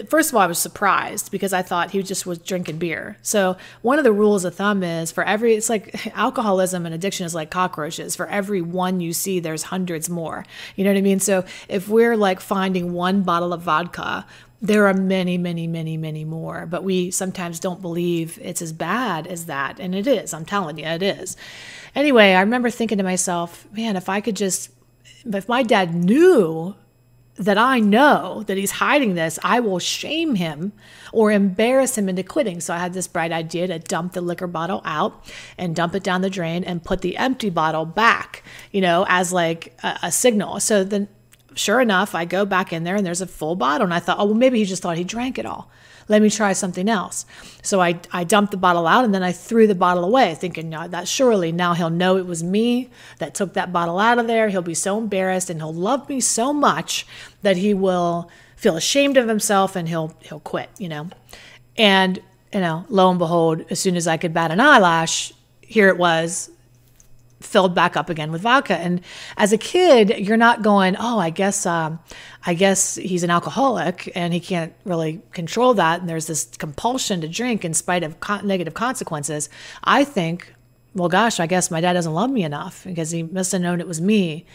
First 0.10 0.32
of 0.32 0.36
all, 0.36 0.42
I 0.42 0.48
was 0.48 0.58
surprised 0.58 1.30
because 1.30 1.54
I 1.54 1.62
thought 1.62 1.92
he 1.92 2.02
just 2.02 2.26
was 2.26 2.40
drinking 2.40 2.80
beer. 2.80 3.18
So, 3.22 3.56
one 3.84 4.00
of 4.00 4.04
the 4.04 4.12
rules 4.12 4.46
of 4.46 4.56
thumb 4.56 4.82
is 4.82 5.12
for 5.12 5.24
every, 5.24 5.54
it's 5.54 5.70
like 5.70 6.08
alcoholism 6.18 6.88
and 6.88 6.96
addiction 6.96 7.24
is 7.24 7.36
like 7.36 7.52
cockroaches. 7.52 8.16
For 8.16 8.26
every 8.26 8.64
one 8.64 9.00
you 9.02 9.14
see, 9.14 9.40
there's 9.40 9.64
hundreds 9.64 10.10
more. 10.10 10.44
You 10.76 10.84
know 10.84 10.90
what 10.90 10.98
I 10.98 11.02
mean? 11.02 11.20
So, 11.20 11.46
if 11.70 11.88
we're 11.88 12.18
like 12.18 12.40
finding 12.40 12.94
one 12.94 13.22
bottle 13.22 13.54
of 13.54 13.62
vodka, 13.62 14.26
there 14.60 14.88
are 14.88 14.94
many, 14.96 15.38
many, 15.38 15.68
many, 15.68 15.98
many 15.98 16.26
more, 16.26 16.66
but 16.66 16.84
we 16.84 17.12
sometimes 17.12 17.60
don't 17.60 17.84
believe 17.84 18.40
it's 18.42 18.64
as 18.64 18.74
bad 18.74 19.28
as 19.28 19.46
that. 19.46 19.80
And 19.80 19.94
it 19.94 20.08
is. 20.08 20.34
I'm 20.34 20.46
telling 20.46 20.80
you, 20.80 20.86
it 20.86 21.04
is. 21.04 21.38
Anyway, 21.94 22.34
I 22.34 22.40
remember 22.40 22.72
thinking 22.72 22.98
to 22.98 23.04
myself, 23.04 23.68
man, 23.72 23.98
if 23.98 24.10
I 24.10 24.20
could 24.20 24.36
just, 24.36 24.72
if 25.24 25.48
my 25.48 25.62
dad 25.62 25.94
knew 25.94 26.76
that 27.38 27.58
I 27.58 27.80
know 27.80 28.44
that 28.48 28.58
he's 28.58 28.72
hiding 28.72 29.16
this, 29.16 29.38
I 29.44 29.60
will 29.60 29.80
shame 29.80 30.36
him 30.36 30.72
or 31.12 31.32
embarrass 31.32 31.98
him 31.98 32.08
into 32.08 32.24
quitting. 32.24 32.62
So 32.62 32.74
I 32.74 32.78
had 32.78 32.94
this 32.94 33.08
bright 33.08 33.32
idea 33.32 33.68
to 33.68 33.80
dump 33.80 34.14
the 34.14 34.22
liquor 34.22 34.48
bottle 34.48 34.82
out 34.86 35.26
and 35.58 35.76
dump 35.76 35.96
it 35.96 36.04
down 36.04 36.22
the 36.22 36.30
drain 36.30 36.64
and 36.64 36.84
put 36.84 37.02
the 37.02 37.18
empty 37.18 37.50
bottle 37.50 37.86
back, 37.86 38.44
you 38.72 38.80
know, 38.80 39.06
as 39.10 39.34
like 39.34 39.78
a, 39.84 40.00
a 40.04 40.12
signal. 40.12 40.60
So 40.62 40.84
then, 40.84 41.10
sure 41.56 41.82
enough, 41.82 42.16
I 42.16 42.24
go 42.24 42.46
back 42.46 42.72
in 42.72 42.86
there 42.86 42.96
and 42.96 43.06
there's 43.06 43.22
a 43.22 43.28
full 43.28 43.56
bottle. 43.56 43.86
And 43.86 43.94
I 43.94 44.00
thought, 44.00 44.18
oh, 44.20 44.26
well, 44.26 44.36
maybe 44.36 44.60
he 44.60 44.66
just 44.66 44.82
thought 44.82 44.98
he 44.98 45.04
drank 45.04 45.38
it 45.38 45.46
all 45.46 45.70
let 46.08 46.22
me 46.22 46.30
try 46.30 46.54
something 46.54 46.88
else. 46.88 47.26
So 47.64 47.82
I, 47.82 48.00
I 48.12 48.24
dumped 48.24 48.52
the 48.52 48.58
bottle 48.58 48.86
out 48.86 49.06
and 49.06 49.14
then 49.14 49.24
I 49.24 49.32
threw 49.32 49.68
the 49.68 49.76
bottle 49.76 50.04
away, 50.04 50.36
thinking 50.36 50.70
no, 50.70 50.88
that 50.88 51.08
surely 51.08 51.52
now 51.52 51.74
he'll 51.74 51.90
know 51.90 52.18
it 52.18 52.26
was 52.26 52.44
me 52.44 52.90
that 53.18 53.34
took 53.34 53.54
that 53.54 53.74
bottle 53.74 54.00
out 54.00 54.20
of 54.20 54.28
there. 54.28 54.50
He'll 54.50 54.62
be 54.62 54.76
so 54.76 54.98
embarrassed 54.98 55.50
and 55.50 55.60
he'll 55.60 55.74
love 55.74 56.08
me 56.08 56.20
so 56.20 56.54
much 56.54 57.08
that 57.42 57.58
he 57.58 57.74
will 57.74 58.30
feel 58.56 58.78
ashamed 58.78 59.18
of 59.18 59.28
himself 59.28 59.76
and 59.76 59.88
he'll 59.90 60.16
he'll 60.22 60.40
quit, 60.40 60.70
you 60.78 60.90
know. 60.90 61.10
And 61.76 62.22
you 62.54 62.62
know, 62.62 62.86
lo 62.90 63.10
and 63.10 63.20
behold, 63.20 63.66
as 63.70 63.80
soon 63.80 63.96
as 63.96 64.08
I 64.08 64.18
could 64.18 64.34
bat 64.34 64.52
an 64.52 64.60
eyelash, 64.60 65.34
here 65.62 65.90
it 65.90 65.98
was 65.98 66.50
filled 67.42 67.76
back 67.76 67.98
up 67.98 68.10
again 68.10 68.32
with 68.32 68.42
vodka. 68.42 68.78
And 68.78 69.02
as 69.38 69.52
a 69.52 69.58
kid, 69.58 70.10
you're 70.20 70.38
not 70.38 70.62
going, 70.62 70.96
oh, 70.98 71.20
I 71.20 71.30
guess, 71.30 71.66
um, 71.66 72.00
I 72.46 72.54
guess 72.54 72.96
he's 72.96 73.24
an 73.24 73.30
alcoholic 73.30 74.12
and 74.16 74.34
he 74.34 74.40
can't 74.40 74.74
really 74.86 75.22
control 75.32 75.74
that. 75.76 76.00
And 76.02 76.10
there's 76.10 76.28
this 76.28 76.46
compulsion 76.58 77.22
to 77.22 77.28
drink 77.28 77.66
in 77.66 77.74
spite 77.74 78.04
of 78.04 78.16
negative 78.44 78.74
consequences. 78.74 79.50
I 79.84 80.04
think, 80.04 80.54
well, 80.94 81.10
gosh, 81.10 81.40
I 81.40 81.48
guess 81.48 81.70
my 81.70 81.82
dad 81.82 81.94
doesn't 81.94 82.14
love 82.14 82.30
me 82.30 82.44
enough 82.44 82.84
because 82.86 83.12
he 83.12 83.24
must 83.24 83.52
have 83.52 83.62
known 83.62 83.80
it 83.80 83.88
was 83.88 84.02
me. 84.02 84.46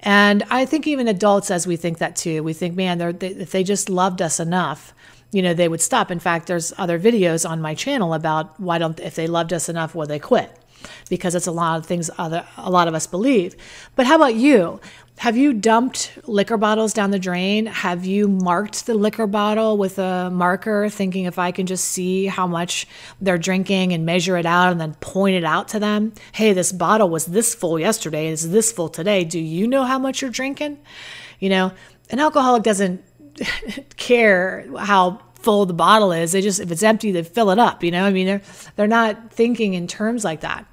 And 0.00 0.44
I 0.50 0.64
think 0.64 0.86
even 0.86 1.08
adults, 1.08 1.50
as 1.50 1.66
we 1.66 1.76
think 1.76 1.98
that 1.98 2.14
too, 2.14 2.42
we 2.42 2.52
think, 2.52 2.76
man, 2.76 2.98
they, 2.98 3.28
if 3.28 3.50
they 3.50 3.64
just 3.64 3.88
loved 3.88 4.22
us 4.22 4.38
enough, 4.38 4.94
you 5.32 5.42
know, 5.42 5.54
they 5.54 5.68
would 5.68 5.80
stop. 5.80 6.10
In 6.10 6.20
fact, 6.20 6.46
there's 6.46 6.72
other 6.78 6.98
videos 7.00 7.48
on 7.48 7.60
my 7.60 7.74
channel 7.74 8.14
about 8.14 8.58
why 8.60 8.78
don't, 8.78 8.98
if 9.00 9.14
they 9.14 9.26
loved 9.26 9.52
us 9.52 9.68
enough, 9.68 9.94
will 9.94 10.06
they 10.06 10.18
quit? 10.18 10.56
Because 11.08 11.34
it's 11.34 11.46
a 11.46 11.52
lot 11.52 11.78
of 11.78 11.86
things 11.86 12.10
other 12.18 12.46
a 12.56 12.70
lot 12.70 12.88
of 12.88 12.94
us 12.94 13.06
believe. 13.06 13.56
But 13.96 14.06
how 14.06 14.16
about 14.16 14.34
you? 14.34 14.80
Have 15.18 15.36
you 15.36 15.52
dumped 15.52 16.16
liquor 16.28 16.56
bottles 16.56 16.92
down 16.92 17.10
the 17.10 17.18
drain? 17.18 17.66
Have 17.66 18.04
you 18.04 18.28
marked 18.28 18.86
the 18.86 18.94
liquor 18.94 19.26
bottle 19.26 19.76
with 19.76 19.98
a 19.98 20.30
marker 20.30 20.88
thinking 20.88 21.24
if 21.24 21.40
I 21.40 21.50
can 21.50 21.66
just 21.66 21.86
see 21.86 22.26
how 22.26 22.46
much 22.46 22.86
they're 23.20 23.36
drinking 23.36 23.92
and 23.92 24.06
measure 24.06 24.36
it 24.36 24.46
out 24.46 24.70
and 24.70 24.80
then 24.80 24.94
point 25.00 25.34
it 25.34 25.42
out 25.42 25.66
to 25.68 25.80
them? 25.80 26.12
Hey, 26.30 26.52
this 26.52 26.70
bottle 26.70 27.10
was 27.10 27.26
this 27.26 27.52
full 27.52 27.80
yesterday, 27.80 28.28
it's 28.28 28.46
this 28.46 28.70
full 28.70 28.88
today. 28.88 29.24
Do 29.24 29.40
you 29.40 29.66
know 29.66 29.82
how 29.84 29.98
much 29.98 30.22
you're 30.22 30.30
drinking? 30.30 30.78
You 31.40 31.48
know, 31.48 31.72
an 32.10 32.20
alcoholic 32.20 32.62
doesn't 32.62 33.02
care 33.96 34.66
how 34.78 35.20
full 35.38 35.66
the 35.66 35.74
bottle 35.74 36.12
is. 36.12 36.32
They 36.32 36.40
just 36.40 36.60
if 36.60 36.70
it's 36.70 36.82
empty, 36.82 37.12
they 37.12 37.22
fill 37.22 37.50
it 37.50 37.58
up. 37.58 37.82
You 37.82 37.90
know, 37.90 38.04
I 38.04 38.10
mean, 38.10 38.26
they're 38.26 38.42
they're 38.76 38.86
not 38.86 39.32
thinking 39.32 39.74
in 39.74 39.86
terms 39.86 40.24
like 40.24 40.40
that. 40.40 40.66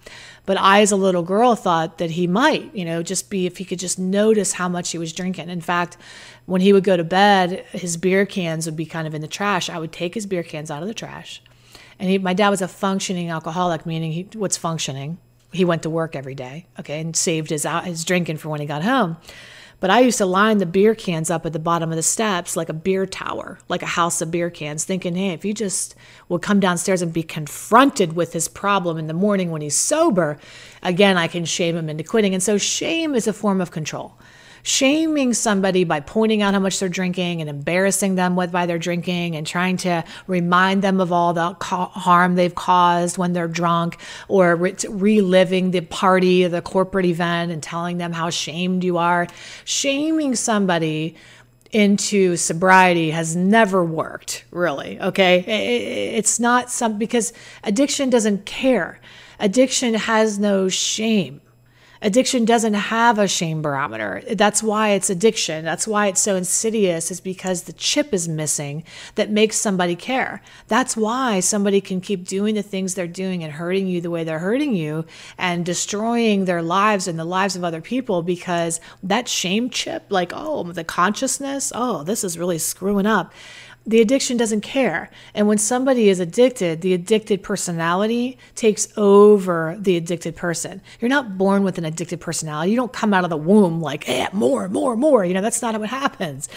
But 0.45 0.59
I, 0.59 0.81
as 0.81 0.91
a 0.91 0.95
little 0.95 1.23
girl, 1.23 1.55
thought 1.55 1.97
that 1.97 2.11
he 2.11 2.27
might, 2.27 2.75
you 2.75 2.85
know, 2.85 3.01
just 3.01 3.31
be 3.31 3.47
if 3.47 3.57
he 3.57 3.65
could 3.65 3.79
just 3.79 3.97
notice 3.97 4.53
how 4.53 4.69
much 4.69 4.91
he 4.91 4.97
was 4.99 5.11
drinking. 5.11 5.49
In 5.49 5.61
fact, 5.61 5.97
when 6.45 6.61
he 6.61 6.71
would 6.71 6.83
go 6.83 6.95
to 6.95 7.03
bed, 7.03 7.65
his 7.71 7.97
beer 7.97 8.27
cans 8.27 8.67
would 8.67 8.75
be 8.75 8.85
kind 8.85 9.07
of 9.07 9.15
in 9.15 9.21
the 9.21 9.27
trash. 9.27 9.69
I 9.69 9.79
would 9.79 9.91
take 9.91 10.13
his 10.13 10.27
beer 10.27 10.43
cans 10.43 10.69
out 10.69 10.83
of 10.83 10.87
the 10.87 10.93
trash. 10.93 11.41
And 11.97 12.09
he, 12.09 12.17
my 12.19 12.33
dad 12.33 12.49
was 12.49 12.61
a 12.61 12.67
functioning 12.67 13.29
alcoholic, 13.29 13.85
meaning 13.85 14.11
he 14.11 14.27
what's 14.33 14.57
functioning. 14.57 15.17
He 15.51 15.65
went 15.65 15.83
to 15.83 15.89
work 15.89 16.15
every 16.15 16.35
day, 16.35 16.67
okay, 16.79 16.99
and 16.99 17.15
saved 17.15 17.49
his 17.49 17.65
his 17.83 18.03
drinking 18.03 18.37
for 18.37 18.49
when 18.49 18.59
he 18.59 18.67
got 18.67 18.83
home. 18.83 19.17
But 19.79 19.89
I 19.89 19.99
used 19.99 20.17
to 20.19 20.25
line 20.25 20.57
the 20.57 20.65
beer 20.65 20.95
cans 20.95 21.29
up 21.29 21.45
at 21.45 21.53
the 21.53 21.59
bottom 21.59 21.91
of 21.91 21.95
the 21.95 22.03
steps 22.03 22.55
like 22.55 22.69
a 22.69 22.73
beer 22.73 23.05
tower, 23.05 23.59
like 23.67 23.81
a 23.81 23.87
house 23.87 24.21
of 24.21 24.31
beer 24.31 24.49
cans, 24.49 24.83
thinking, 24.83 25.15
hey, 25.15 25.31
if 25.31 25.43
he 25.43 25.53
just 25.53 25.95
would 26.29 26.41
come 26.41 26.59
downstairs 26.59 27.01
and 27.01 27.13
be 27.13 27.23
confronted 27.23 28.13
with 28.13 28.33
his 28.33 28.47
problem 28.47 28.97
in 28.97 29.07
the 29.07 29.13
morning 29.13 29.51
when 29.51 29.61
he's 29.61 29.77
sober, 29.77 30.37
again, 30.81 31.17
I 31.17 31.27
can 31.27 31.45
shame 31.45 31.75
him 31.75 31.89
into 31.89 32.03
quitting. 32.03 32.33
And 32.33 32.43
so 32.43 32.57
shame 32.57 33.13
is 33.15 33.27
a 33.27 33.33
form 33.33 33.61
of 33.61 33.71
control 33.71 34.17
shaming 34.65 35.31
somebody 35.31 35.83
by 35.83 35.99
pointing 35.99 36.41
out 36.41 36.55
how 36.55 36.59
much 36.59 36.79
they're 36.79 36.89
drinking 36.89 37.39
and 37.39 37.49
embarrassing 37.49 38.15
them 38.15 38.35
with 38.35 38.51
by 38.51 38.65
their 38.65 38.79
drinking 38.79 39.35
and 39.35 39.45
trying 39.45 39.77
to 39.77 40.03
remind 40.25 40.81
them 40.81 40.99
of 40.99 41.11
all 41.11 41.33
the 41.33 41.53
harm 41.61 42.33
they've 42.33 42.55
caused 42.55 43.15
when 43.15 43.31
they're 43.31 43.47
drunk 43.47 43.97
or 44.27 44.55
re- 44.55 44.75
reliving 44.89 45.69
the 45.69 45.81
party 45.81 46.47
the 46.47 46.63
corporate 46.63 47.05
event 47.05 47.51
and 47.51 47.61
telling 47.61 47.99
them 47.99 48.11
how 48.11 48.29
shamed 48.31 48.83
you 48.83 48.97
are. 48.97 49.27
Shaming 49.65 50.35
somebody 50.35 51.15
into 51.71 52.35
sobriety 52.35 53.11
has 53.11 53.35
never 53.35 53.85
worked 53.85 54.45
really 54.49 54.99
okay? 54.99 55.41
It's 56.17 56.39
not 56.39 56.71
some 56.71 56.97
because 56.97 57.33
addiction 57.63 58.09
doesn't 58.09 58.45
care. 58.45 58.99
Addiction 59.39 59.93
has 59.93 60.39
no 60.39 60.69
shame 60.69 61.41
addiction 62.05 62.45
doesn't 62.45 62.75
have 62.75 63.17
a 63.17 63.27
shame 63.27 63.63
barometer. 63.63 64.21
That's 64.31 64.61
why 64.61 64.89
it's 64.89 65.09
addiction. 65.09 65.65
That's 65.65 65.87
why 65.87 66.05
it's 66.05 66.21
so 66.21 66.35
insidious, 66.35 67.09
is 67.09 67.19
because 67.19 67.63
the 67.63 67.73
chip 67.73 68.13
is 68.13 68.27
missing 68.27 68.83
that 69.15 69.31
makes 69.31 69.57
somebody 69.57 69.95
care. 69.95 70.43
That's 70.67 70.95
why 70.95 71.39
somebody 71.39 71.81
can 71.81 72.01
keep 72.01 72.27
doing 72.27 72.53
the 72.53 72.61
things 72.61 72.93
they're 72.93 73.07
doing 73.07 73.43
and 73.43 73.51
hurting 73.51 73.87
you 73.87 74.01
the 74.01 74.11
way 74.11 74.23
they're 74.23 74.37
hurting 74.37 74.75
you 74.75 75.05
and 75.39 75.65
destroying 75.65 76.45
their 76.45 76.61
lives 76.61 77.07
and 77.07 77.17
the 77.17 77.25
lives 77.25 77.55
of 77.55 77.63
other 77.63 77.81
people 77.81 78.21
because 78.21 78.79
that 79.01 79.27
shame 79.27 79.71
chip, 79.71 80.05
like, 80.09 80.31
oh, 80.31 80.63
the 80.71 80.83
consciousness, 80.83 81.71
oh, 81.73 82.03
this 82.03 82.23
is 82.23 82.37
really 82.37 82.59
screwing 82.59 83.07
up 83.07 83.33
the 83.87 84.01
addiction 84.01 84.37
doesn't 84.37 84.61
care. 84.61 85.09
And 85.33 85.47
when 85.47 85.57
somebody 85.57 86.09
is 86.09 86.19
addicted, 86.19 86.81
the 86.81 86.93
addicted 86.93 87.43
personality 87.43 88.37
takes 88.55 88.87
over 88.97 89.75
the 89.79 89.95
addicted 89.95 90.35
person. 90.35 90.81
You're 90.99 91.09
not 91.09 91.37
born 91.37 91.63
with 91.63 91.77
an 91.77 91.85
addicted 91.85 92.19
personality. 92.19 92.71
You 92.71 92.77
don't 92.77 92.93
come 92.93 93.13
out 93.13 93.23
of 93.23 93.29
the 93.29 93.37
womb 93.37 93.81
like, 93.81 94.09
eh, 94.09 94.27
more, 94.33 94.67
more, 94.69 94.95
more. 94.95 95.23
You 95.23 95.33
know, 95.35 95.41
that's 95.41 95.61
not 95.61 95.79
what 95.79 95.89
happens. 95.89 96.49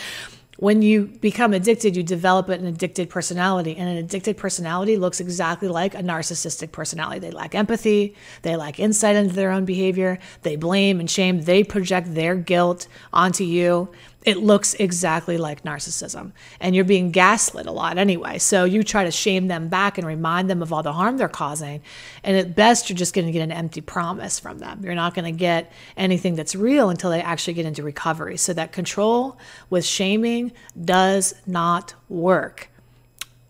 when 0.58 0.82
you 0.82 1.06
become 1.20 1.54
addicted, 1.54 1.96
you 1.96 2.02
develop 2.02 2.48
an 2.48 2.66
addicted 2.66 3.08
personality, 3.08 3.76
and 3.76 3.88
an 3.88 3.96
addicted 3.96 4.36
personality 4.36 4.96
looks 4.96 5.20
exactly 5.20 5.68
like 5.68 5.94
a 5.94 6.02
narcissistic 6.02 6.72
personality. 6.72 7.20
They 7.20 7.30
lack 7.30 7.54
empathy, 7.54 8.16
they 8.42 8.56
lack 8.56 8.80
insight 8.80 9.14
into 9.14 9.36
their 9.36 9.52
own 9.52 9.64
behavior, 9.64 10.18
they 10.42 10.56
blame 10.56 10.98
and 10.98 11.08
shame, 11.08 11.42
they 11.42 11.62
project 11.62 12.12
their 12.12 12.34
guilt 12.34 12.88
onto 13.12 13.44
you 13.44 13.88
it 14.28 14.36
looks 14.36 14.74
exactly 14.74 15.38
like 15.38 15.64
narcissism. 15.64 16.32
And 16.60 16.76
you're 16.76 16.84
being 16.84 17.12
gaslit 17.12 17.64
a 17.64 17.72
lot 17.72 17.96
anyway. 17.96 18.36
So 18.36 18.64
you 18.64 18.82
try 18.82 19.04
to 19.04 19.10
shame 19.10 19.48
them 19.48 19.68
back 19.68 19.96
and 19.96 20.06
remind 20.06 20.50
them 20.50 20.60
of 20.60 20.70
all 20.70 20.82
the 20.82 20.92
harm 20.92 21.16
they're 21.16 21.30
causing. 21.30 21.80
And 22.22 22.36
at 22.36 22.54
best, 22.54 22.90
you're 22.90 22.96
just 22.98 23.14
going 23.14 23.26
to 23.26 23.32
get 23.32 23.40
an 23.40 23.50
empty 23.50 23.80
promise 23.80 24.38
from 24.38 24.58
them. 24.58 24.84
You're 24.84 24.94
not 24.94 25.14
going 25.14 25.24
to 25.24 25.38
get 25.38 25.72
anything 25.96 26.34
that's 26.34 26.54
real 26.54 26.90
until 26.90 27.10
they 27.10 27.22
actually 27.22 27.54
get 27.54 27.64
into 27.64 27.82
recovery. 27.82 28.36
So 28.36 28.52
that 28.52 28.70
control 28.70 29.38
with 29.70 29.86
shaming 29.86 30.52
does 30.78 31.34
not 31.46 31.94
work 32.10 32.68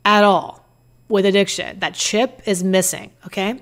at 0.05 0.23
all 0.23 0.65
with 1.09 1.27
addiction. 1.27 1.81
That 1.81 1.95
chip 1.95 2.41
is 2.47 2.63
missing, 2.63 3.11
okay? 3.27 3.61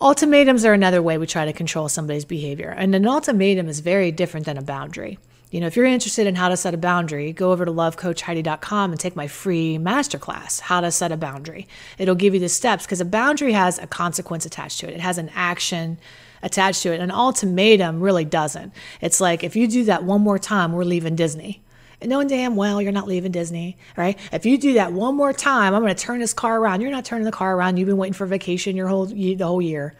Ultimatums 0.00 0.64
are 0.64 0.72
another 0.72 1.02
way 1.02 1.18
we 1.18 1.26
try 1.26 1.44
to 1.44 1.52
control 1.52 1.88
somebody's 1.88 2.24
behavior. 2.24 2.70
And 2.70 2.94
an 2.94 3.04
ultimatum 3.04 3.68
is 3.68 3.80
very 3.80 4.12
different 4.12 4.46
than 4.46 4.56
a 4.56 4.62
boundary. 4.62 5.18
You 5.50 5.60
know, 5.60 5.66
if 5.66 5.76
you're 5.76 5.86
interested 5.86 6.26
in 6.26 6.34
how 6.34 6.50
to 6.50 6.58
set 6.58 6.74
a 6.74 6.78
boundary, 6.78 7.32
go 7.32 7.52
over 7.52 7.64
to 7.64 7.70
lovecoachheidi.com 7.70 8.90
and 8.90 9.00
take 9.00 9.16
my 9.16 9.28
free 9.28 9.78
masterclass, 9.78 10.60
How 10.60 10.82
to 10.82 10.90
Set 10.90 11.10
a 11.10 11.16
Boundary. 11.16 11.66
It'll 11.96 12.14
give 12.14 12.34
you 12.34 12.40
the 12.40 12.50
steps 12.50 12.84
because 12.84 13.00
a 13.00 13.06
boundary 13.06 13.52
has 13.52 13.78
a 13.78 13.86
consequence 13.86 14.44
attached 14.44 14.80
to 14.80 14.88
it, 14.88 14.94
it 14.94 15.00
has 15.00 15.16
an 15.16 15.30
action 15.34 15.98
attached 16.42 16.82
to 16.82 16.92
it. 16.92 17.00
An 17.00 17.10
ultimatum 17.10 18.00
really 18.00 18.26
doesn't. 18.26 18.72
It's 19.00 19.20
like, 19.20 19.42
if 19.42 19.56
you 19.56 19.66
do 19.66 19.84
that 19.84 20.04
one 20.04 20.20
more 20.20 20.38
time, 20.38 20.72
we're 20.72 20.84
leaving 20.84 21.16
Disney. 21.16 21.62
And 22.00 22.10
knowing 22.10 22.28
damn 22.28 22.54
well 22.54 22.80
you're 22.80 22.92
not 22.92 23.08
leaving 23.08 23.32
Disney, 23.32 23.76
right? 23.96 24.18
If 24.32 24.46
you 24.46 24.56
do 24.58 24.74
that 24.74 24.92
one 24.92 25.16
more 25.16 25.32
time, 25.32 25.74
I'm 25.74 25.82
going 25.82 25.94
to 25.94 26.00
turn 26.00 26.20
this 26.20 26.32
car 26.32 26.60
around. 26.60 26.80
You're 26.80 26.92
not 26.92 27.04
turning 27.04 27.24
the 27.24 27.32
car 27.32 27.56
around. 27.56 27.76
You've 27.76 27.88
been 27.88 27.96
waiting 27.96 28.12
for 28.12 28.26
vacation 28.26 28.76
your 28.76 28.86
whole 28.86 29.06
the 29.06 29.36
whole 29.38 29.62
year. 29.62 29.94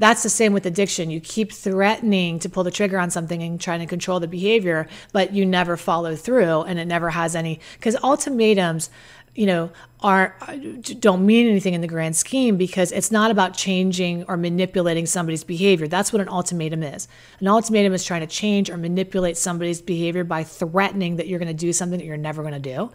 That's 0.00 0.22
the 0.22 0.30
same 0.30 0.54
with 0.54 0.64
addiction. 0.64 1.10
You 1.10 1.20
keep 1.20 1.52
threatening 1.52 2.38
to 2.38 2.48
pull 2.48 2.64
the 2.64 2.70
trigger 2.70 2.98
on 2.98 3.10
something 3.10 3.42
and 3.42 3.60
trying 3.60 3.80
to 3.80 3.86
control 3.86 4.18
the 4.18 4.26
behavior, 4.26 4.88
but 5.12 5.34
you 5.34 5.44
never 5.44 5.76
follow 5.76 6.16
through 6.16 6.62
and 6.62 6.78
it 6.78 6.86
never 6.86 7.10
has 7.10 7.36
any 7.36 7.60
because 7.74 7.96
ultimatums 8.02 8.88
you 9.34 9.44
know 9.44 9.70
are 10.00 10.34
don't 10.98 11.24
mean 11.24 11.46
anything 11.46 11.74
in 11.74 11.82
the 11.82 11.86
grand 11.86 12.16
scheme 12.16 12.56
because 12.56 12.90
it's 12.92 13.10
not 13.10 13.30
about 13.30 13.54
changing 13.54 14.24
or 14.24 14.38
manipulating 14.38 15.04
somebody's 15.04 15.44
behavior. 15.44 15.86
That's 15.86 16.14
what 16.14 16.22
an 16.22 16.30
ultimatum 16.30 16.82
is. 16.82 17.06
An 17.38 17.46
ultimatum 17.46 17.92
is 17.92 18.02
trying 18.02 18.22
to 18.22 18.26
change 18.26 18.70
or 18.70 18.78
manipulate 18.78 19.36
somebody's 19.36 19.82
behavior 19.82 20.24
by 20.24 20.44
threatening 20.44 21.16
that 21.16 21.28
you're 21.28 21.38
going 21.38 21.48
to 21.48 21.54
do 21.54 21.74
something 21.74 21.98
that 21.98 22.06
you're 22.06 22.16
never 22.16 22.40
going 22.42 22.54
to 22.54 22.58
do. 22.58 22.90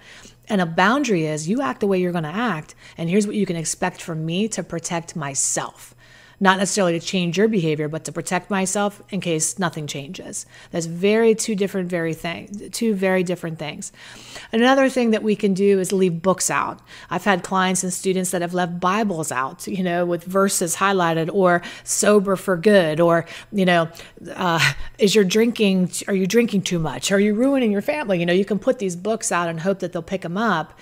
And 0.49 0.59
a 0.59 0.65
boundary 0.65 1.25
is 1.25 1.47
you 1.47 1.61
act 1.61 1.81
the 1.81 1.87
way 1.87 2.01
you're 2.01 2.11
going 2.11 2.23
to 2.23 2.29
act 2.29 2.73
and 2.97 3.09
here's 3.11 3.27
what 3.27 3.35
you 3.35 3.45
can 3.45 3.55
expect 3.55 4.01
from 4.01 4.25
me 4.25 4.47
to 4.49 4.63
protect 4.63 5.15
myself 5.15 5.94
not 6.39 6.57
necessarily 6.57 6.99
to 6.99 7.05
change 7.05 7.37
your 7.37 7.47
behavior, 7.47 7.87
but 7.87 8.03
to 8.05 8.11
protect 8.11 8.49
myself 8.49 9.01
in 9.09 9.21
case 9.21 9.57
nothing 9.59 9.87
changes. 9.87 10.45
That's 10.71 10.85
very 10.85 11.35
two 11.35 11.55
different 11.55 11.89
very 11.89 12.13
things, 12.13 12.69
two 12.71 12.93
very 12.93 13.23
different 13.23 13.59
things. 13.59 13.91
Another 14.51 14.89
thing 14.89 15.11
that 15.11 15.23
we 15.23 15.35
can 15.35 15.53
do 15.53 15.79
is 15.79 15.91
leave 15.93 16.21
books 16.21 16.49
out. 16.49 16.79
I've 17.09 17.23
had 17.23 17.43
clients 17.43 17.83
and 17.83 17.93
students 17.93 18.31
that 18.31 18.41
have 18.41 18.53
left 18.53 18.79
Bibles 18.79 19.31
out, 19.31 19.67
you 19.67 19.83
know, 19.83 20.05
with 20.05 20.23
verses 20.23 20.75
highlighted 20.75 21.29
or 21.33 21.61
sober 21.83 22.35
for 22.35 22.57
good 22.57 22.99
or, 22.99 23.25
you 23.51 23.65
know, 23.65 23.89
uh, 24.33 24.73
is 24.97 25.15
your 25.15 25.23
drinking, 25.23 25.91
are 26.07 26.13
you 26.13 26.27
drinking 26.27 26.63
too 26.63 26.79
much? 26.79 27.11
Are 27.11 27.19
you 27.19 27.33
ruining 27.33 27.71
your 27.71 27.81
family? 27.81 28.19
You 28.19 28.25
know, 28.25 28.33
you 28.33 28.45
can 28.45 28.59
put 28.59 28.79
these 28.79 28.95
books 28.95 29.31
out 29.31 29.49
and 29.49 29.59
hope 29.59 29.79
that 29.79 29.93
they'll 29.93 30.01
pick 30.01 30.21
them 30.21 30.37
up. 30.37 30.77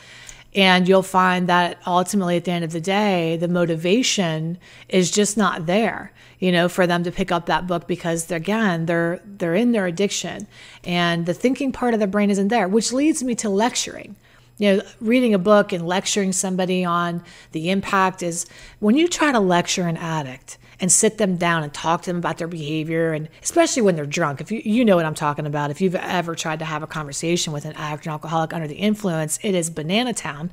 And 0.56 0.88
you'll 0.88 1.02
find 1.02 1.50
that 1.50 1.80
ultimately 1.88 2.38
at 2.38 2.46
the 2.46 2.52
end 2.52 2.64
of 2.64 2.72
the 2.72 2.82
day, 2.82 3.38
the 3.38 3.48
motivation 3.48 4.60
is 4.88 5.10
just 5.10 5.36
not 5.36 5.66
there, 5.66 6.12
you 6.40 6.52
know, 6.52 6.70
for 6.70 6.86
them 6.86 7.04
to 7.04 7.12
pick 7.12 7.32
up 7.32 7.48
that 7.48 7.66
book 7.66 7.88
because 7.88 8.26
they're, 8.26 8.38
again, 8.38 8.86
they're 8.86 9.20
they're 9.26 9.56
in 9.56 9.72
their 9.72 9.88
addiction 9.88 10.48
and 10.84 11.26
the 11.26 11.34
thinking 11.34 11.72
part 11.72 11.94
of 11.94 12.00
their 12.00 12.08
brain 12.08 12.30
isn't 12.30 12.50
there, 12.50 12.68
which 12.68 12.94
leads 12.94 13.24
me 13.24 13.34
to 13.36 13.50
lecturing. 13.50 14.16
You 14.60 14.78
know, 14.78 14.84
reading 15.02 15.34
a 15.34 15.40
book 15.40 15.74
and 15.74 15.88
lecturing 15.88 16.32
somebody 16.32 16.86
on 16.86 17.24
the 17.54 17.72
impact 17.72 18.22
is 18.22 18.46
when 18.80 18.96
you 18.96 19.08
try 19.08 19.32
to 19.32 19.40
lecture 19.40 19.88
an 19.88 19.98
addict, 19.98 20.60
and 20.84 20.92
sit 20.92 21.18
them 21.18 21.38
down 21.38 21.64
and 21.64 21.74
talk 21.74 22.02
to 22.02 22.10
them 22.10 22.18
about 22.18 22.38
their 22.38 22.48
behavior 22.50 23.14
and 23.14 23.30
especially 23.42 23.82
when 23.82 23.96
they're 23.96 24.06
drunk 24.06 24.42
if 24.42 24.52
you 24.52 24.62
you 24.66 24.84
know 24.84 24.98
what 24.98 25.06
i'm 25.06 25.16
talking 25.16 25.46
about 25.46 25.72
if 25.72 25.80
you've 25.80 25.96
ever 25.96 26.36
tried 26.36 26.60
to 26.60 26.66
have 26.66 26.84
a 26.84 26.88
conversation 26.88 27.54
with 27.54 27.64
an 27.64 27.72
addict 27.78 28.06
or 28.06 28.10
alcoholic 28.10 28.54
under 28.54 28.68
the 28.68 28.76
influence 28.76 29.40
it 29.44 29.56
is 29.56 29.70
banana 29.70 30.14
town 30.14 30.52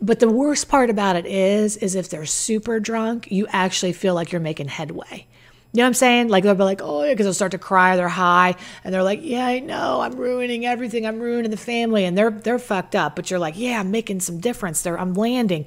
but 0.00 0.18
the 0.18 0.28
worst 0.28 0.68
part 0.68 0.90
about 0.90 1.14
it 1.14 1.26
is 1.26 1.76
is 1.76 1.94
if 1.94 2.08
they're 2.08 2.26
super 2.26 2.80
drunk 2.80 3.30
you 3.30 3.46
actually 3.50 3.92
feel 3.92 4.14
like 4.14 4.32
you're 4.32 4.40
making 4.40 4.66
headway 4.66 5.28
you 5.72 5.78
know 5.78 5.84
what 5.84 5.88
I'm 5.88 5.94
saying? 5.94 6.28
Like 6.28 6.44
they'll 6.44 6.54
be 6.54 6.64
like, 6.64 6.82
oh, 6.82 7.02
yeah, 7.02 7.14
because 7.14 7.24
they'll 7.24 7.32
start 7.32 7.52
to 7.52 7.58
cry. 7.58 7.96
They're 7.96 8.06
high, 8.06 8.56
and 8.84 8.92
they're 8.92 9.02
like, 9.02 9.20
yeah, 9.22 9.46
I 9.46 9.58
know, 9.60 10.02
I'm 10.02 10.16
ruining 10.16 10.66
everything. 10.66 11.06
I'm 11.06 11.18
ruining 11.18 11.50
the 11.50 11.56
family, 11.56 12.04
and 12.04 12.16
they're 12.16 12.30
they're 12.30 12.58
fucked 12.58 12.94
up. 12.94 13.16
But 13.16 13.30
you're 13.30 13.40
like, 13.40 13.54
yeah, 13.56 13.80
I'm 13.80 13.90
making 13.90 14.20
some 14.20 14.38
difference. 14.38 14.82
They're 14.82 15.00
I'm 15.00 15.14
landing. 15.14 15.64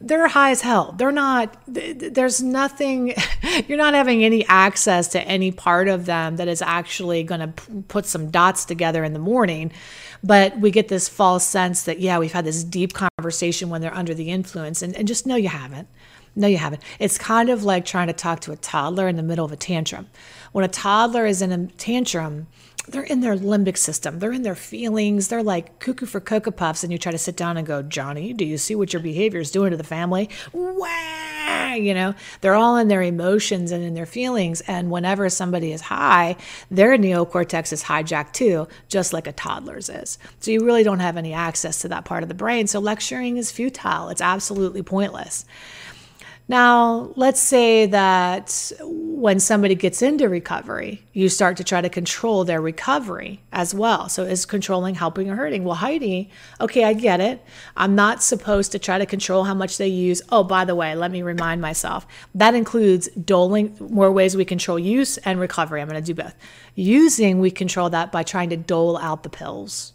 They're 0.00 0.28
high 0.28 0.50
as 0.50 0.60
hell. 0.60 0.94
They're 0.96 1.10
not. 1.10 1.56
There's 1.66 2.40
nothing. 2.40 3.14
You're 3.66 3.78
not 3.78 3.94
having 3.94 4.22
any 4.22 4.46
access 4.46 5.08
to 5.08 5.20
any 5.22 5.50
part 5.50 5.88
of 5.88 6.06
them 6.06 6.36
that 6.36 6.46
is 6.46 6.62
actually 6.62 7.24
going 7.24 7.40
to 7.40 7.62
put 7.88 8.06
some 8.06 8.30
dots 8.30 8.64
together 8.64 9.02
in 9.02 9.12
the 9.12 9.18
morning. 9.18 9.72
But 10.22 10.58
we 10.60 10.70
get 10.70 10.88
this 10.88 11.08
false 11.08 11.44
sense 11.44 11.82
that 11.82 11.98
yeah, 11.98 12.18
we've 12.18 12.32
had 12.32 12.44
this 12.44 12.62
deep 12.62 12.92
conversation 12.92 13.70
when 13.70 13.80
they're 13.80 13.94
under 13.94 14.14
the 14.14 14.30
influence, 14.30 14.82
and, 14.82 14.94
and 14.96 15.08
just 15.08 15.26
know 15.26 15.36
you 15.36 15.48
haven't. 15.48 15.88
No, 16.36 16.46
you 16.46 16.58
haven't. 16.58 16.82
It's 17.00 17.18
kind 17.18 17.48
of 17.50 17.64
like 17.64 17.84
trying 17.84 18.06
to 18.06 18.12
talk 18.12 18.38
to 18.40 18.52
a 18.52 18.56
toddler 18.56 19.08
in 19.08 19.16
the 19.16 19.24
middle 19.24 19.44
of 19.44 19.50
a 19.50 19.56
tantrum. 19.56 20.08
When 20.52 20.64
a 20.64 20.68
toddler 20.68 21.26
is 21.26 21.42
in 21.42 21.50
a 21.50 21.66
tantrum, 21.66 22.46
they're 22.88 23.02
in 23.02 23.20
their 23.20 23.36
limbic 23.36 23.76
system. 23.76 24.18
They're 24.18 24.32
in 24.32 24.42
their 24.42 24.54
feelings. 24.54 25.28
They're 25.28 25.42
like 25.42 25.78
cuckoo 25.78 26.06
for 26.06 26.20
Cocoa 26.20 26.50
Puffs. 26.50 26.82
And 26.82 26.92
you 26.92 26.98
try 26.98 27.12
to 27.12 27.18
sit 27.18 27.36
down 27.36 27.56
and 27.56 27.66
go, 27.66 27.82
Johnny, 27.82 28.32
do 28.32 28.44
you 28.44 28.58
see 28.58 28.74
what 28.74 28.92
your 28.92 29.02
behavior 29.02 29.40
is 29.40 29.50
doing 29.50 29.70
to 29.70 29.76
the 29.76 29.84
family? 29.84 30.28
Wah! 30.52 31.74
You 31.74 31.94
know, 31.94 32.14
they're 32.40 32.54
all 32.54 32.76
in 32.76 32.88
their 32.88 33.02
emotions 33.02 33.72
and 33.72 33.84
in 33.84 33.94
their 33.94 34.06
feelings. 34.06 34.60
And 34.62 34.90
whenever 34.90 35.28
somebody 35.28 35.72
is 35.72 35.82
high, 35.82 36.36
their 36.70 36.96
neocortex 36.96 37.72
is 37.72 37.84
hijacked 37.84 38.32
too, 38.32 38.68
just 38.88 39.12
like 39.12 39.26
a 39.26 39.32
toddler's 39.32 39.88
is. 39.88 40.18
So 40.40 40.50
you 40.50 40.64
really 40.64 40.82
don't 40.82 41.00
have 41.00 41.16
any 41.16 41.32
access 41.32 41.80
to 41.82 41.88
that 41.88 42.04
part 42.04 42.22
of 42.22 42.28
the 42.28 42.34
brain. 42.34 42.66
So 42.66 42.80
lecturing 42.80 43.36
is 43.36 43.52
futile, 43.52 44.08
it's 44.08 44.22
absolutely 44.22 44.82
pointless. 44.82 45.44
Now, 46.50 47.12
let's 47.14 47.40
say 47.40 47.84
that 47.84 48.72
when 48.80 49.38
somebody 49.38 49.74
gets 49.74 50.00
into 50.00 50.30
recovery, 50.30 51.02
you 51.12 51.28
start 51.28 51.58
to 51.58 51.64
try 51.64 51.82
to 51.82 51.90
control 51.90 52.44
their 52.44 52.62
recovery 52.62 53.42
as 53.52 53.74
well. 53.74 54.08
So, 54.08 54.22
is 54.22 54.46
controlling 54.46 54.94
helping 54.94 55.28
or 55.28 55.36
hurting? 55.36 55.64
Well, 55.64 55.74
Heidi, 55.74 56.30
okay, 56.58 56.84
I 56.84 56.94
get 56.94 57.20
it. 57.20 57.44
I'm 57.76 57.94
not 57.94 58.22
supposed 58.22 58.72
to 58.72 58.78
try 58.78 58.96
to 58.96 59.04
control 59.04 59.44
how 59.44 59.52
much 59.52 59.76
they 59.76 59.88
use. 59.88 60.22
Oh, 60.30 60.42
by 60.42 60.64
the 60.64 60.74
way, 60.74 60.94
let 60.94 61.10
me 61.10 61.20
remind 61.20 61.60
myself 61.60 62.06
that 62.34 62.54
includes 62.54 63.08
doling, 63.08 63.76
more 63.78 64.10
ways 64.10 64.34
we 64.34 64.46
control 64.46 64.78
use 64.78 65.18
and 65.18 65.38
recovery. 65.38 65.82
I'm 65.82 65.88
going 65.88 66.02
to 66.02 66.14
do 66.14 66.14
both. 66.14 66.34
Using, 66.74 67.40
we 67.40 67.50
control 67.50 67.90
that 67.90 68.10
by 68.10 68.22
trying 68.22 68.48
to 68.50 68.56
dole 68.56 68.96
out 68.96 69.22
the 69.22 69.28
pills. 69.28 69.92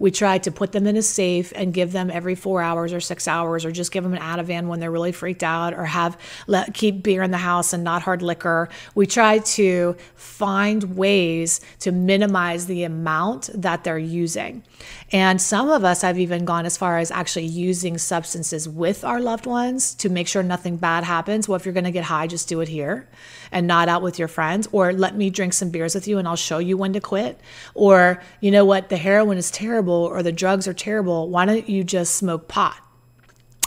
We 0.00 0.10
try 0.10 0.38
to 0.38 0.50
put 0.50 0.72
them 0.72 0.88
in 0.88 0.96
a 0.96 1.02
safe 1.02 1.52
and 1.54 1.72
give 1.72 1.92
them 1.92 2.10
every 2.10 2.34
four 2.34 2.62
hours 2.62 2.92
or 2.92 3.00
six 3.00 3.28
hours, 3.28 3.64
or 3.64 3.70
just 3.70 3.92
give 3.92 4.02
them 4.02 4.14
an 4.14 4.20
Ativan 4.20 4.66
when 4.66 4.80
they're 4.80 4.90
really 4.90 5.12
freaked 5.12 5.44
out, 5.44 5.74
or 5.74 5.84
have 5.84 6.18
let 6.48 6.74
keep 6.74 7.04
beer 7.04 7.22
in 7.22 7.30
the 7.30 7.36
house 7.36 7.72
and 7.72 7.84
not 7.84 8.02
hard 8.02 8.22
liquor. 8.22 8.68
We 8.96 9.06
try 9.06 9.38
to 9.38 9.96
find 10.16 10.96
ways 10.96 11.60
to 11.80 11.92
minimize 11.92 12.66
the 12.66 12.82
amount 12.82 13.50
that 13.54 13.84
they're 13.84 13.98
using. 13.98 14.64
And 15.12 15.40
some 15.40 15.68
of 15.68 15.84
us 15.84 16.02
have 16.02 16.18
even 16.18 16.44
gone 16.44 16.64
as 16.64 16.76
far 16.76 16.98
as 16.98 17.10
actually 17.10 17.46
using 17.46 17.98
substances 17.98 18.68
with 18.68 19.04
our 19.04 19.20
loved 19.20 19.44
ones 19.44 19.94
to 19.96 20.08
make 20.08 20.26
sure 20.26 20.42
nothing 20.42 20.78
bad 20.78 21.04
happens. 21.04 21.46
Well, 21.46 21.56
if 21.56 21.66
you're 21.66 21.74
going 21.74 21.84
to 21.84 21.90
get 21.90 22.04
high, 22.04 22.26
just 22.26 22.48
do 22.48 22.60
it 22.60 22.68
here 22.68 23.06
and 23.52 23.66
not 23.66 23.88
out 23.88 24.02
with 24.02 24.18
your 24.18 24.28
friends, 24.28 24.68
or 24.72 24.92
let 24.92 25.16
me 25.16 25.30
drink 25.30 25.52
some 25.52 25.70
beers 25.70 25.94
with 25.94 26.06
you 26.06 26.18
and 26.18 26.28
I'll 26.28 26.36
show 26.36 26.58
you 26.58 26.76
when 26.76 26.92
to 26.92 27.00
quit. 27.00 27.40
Or, 27.74 28.22
you 28.40 28.50
know 28.50 28.64
what, 28.64 28.88
the 28.88 28.96
heroin 28.96 29.38
is 29.38 29.50
terrible 29.50 29.94
or 29.94 30.22
the 30.22 30.32
drugs 30.32 30.68
are 30.68 30.74
terrible. 30.74 31.28
Why 31.28 31.46
don't 31.46 31.68
you 31.68 31.84
just 31.84 32.14
smoke 32.14 32.48
pot? 32.48 32.76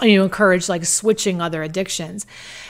And 0.02 0.10
you 0.10 0.24
encourage 0.24 0.70
like 0.70 0.86
switching 0.86 1.42
other 1.42 1.64
addictions. 1.64 2.26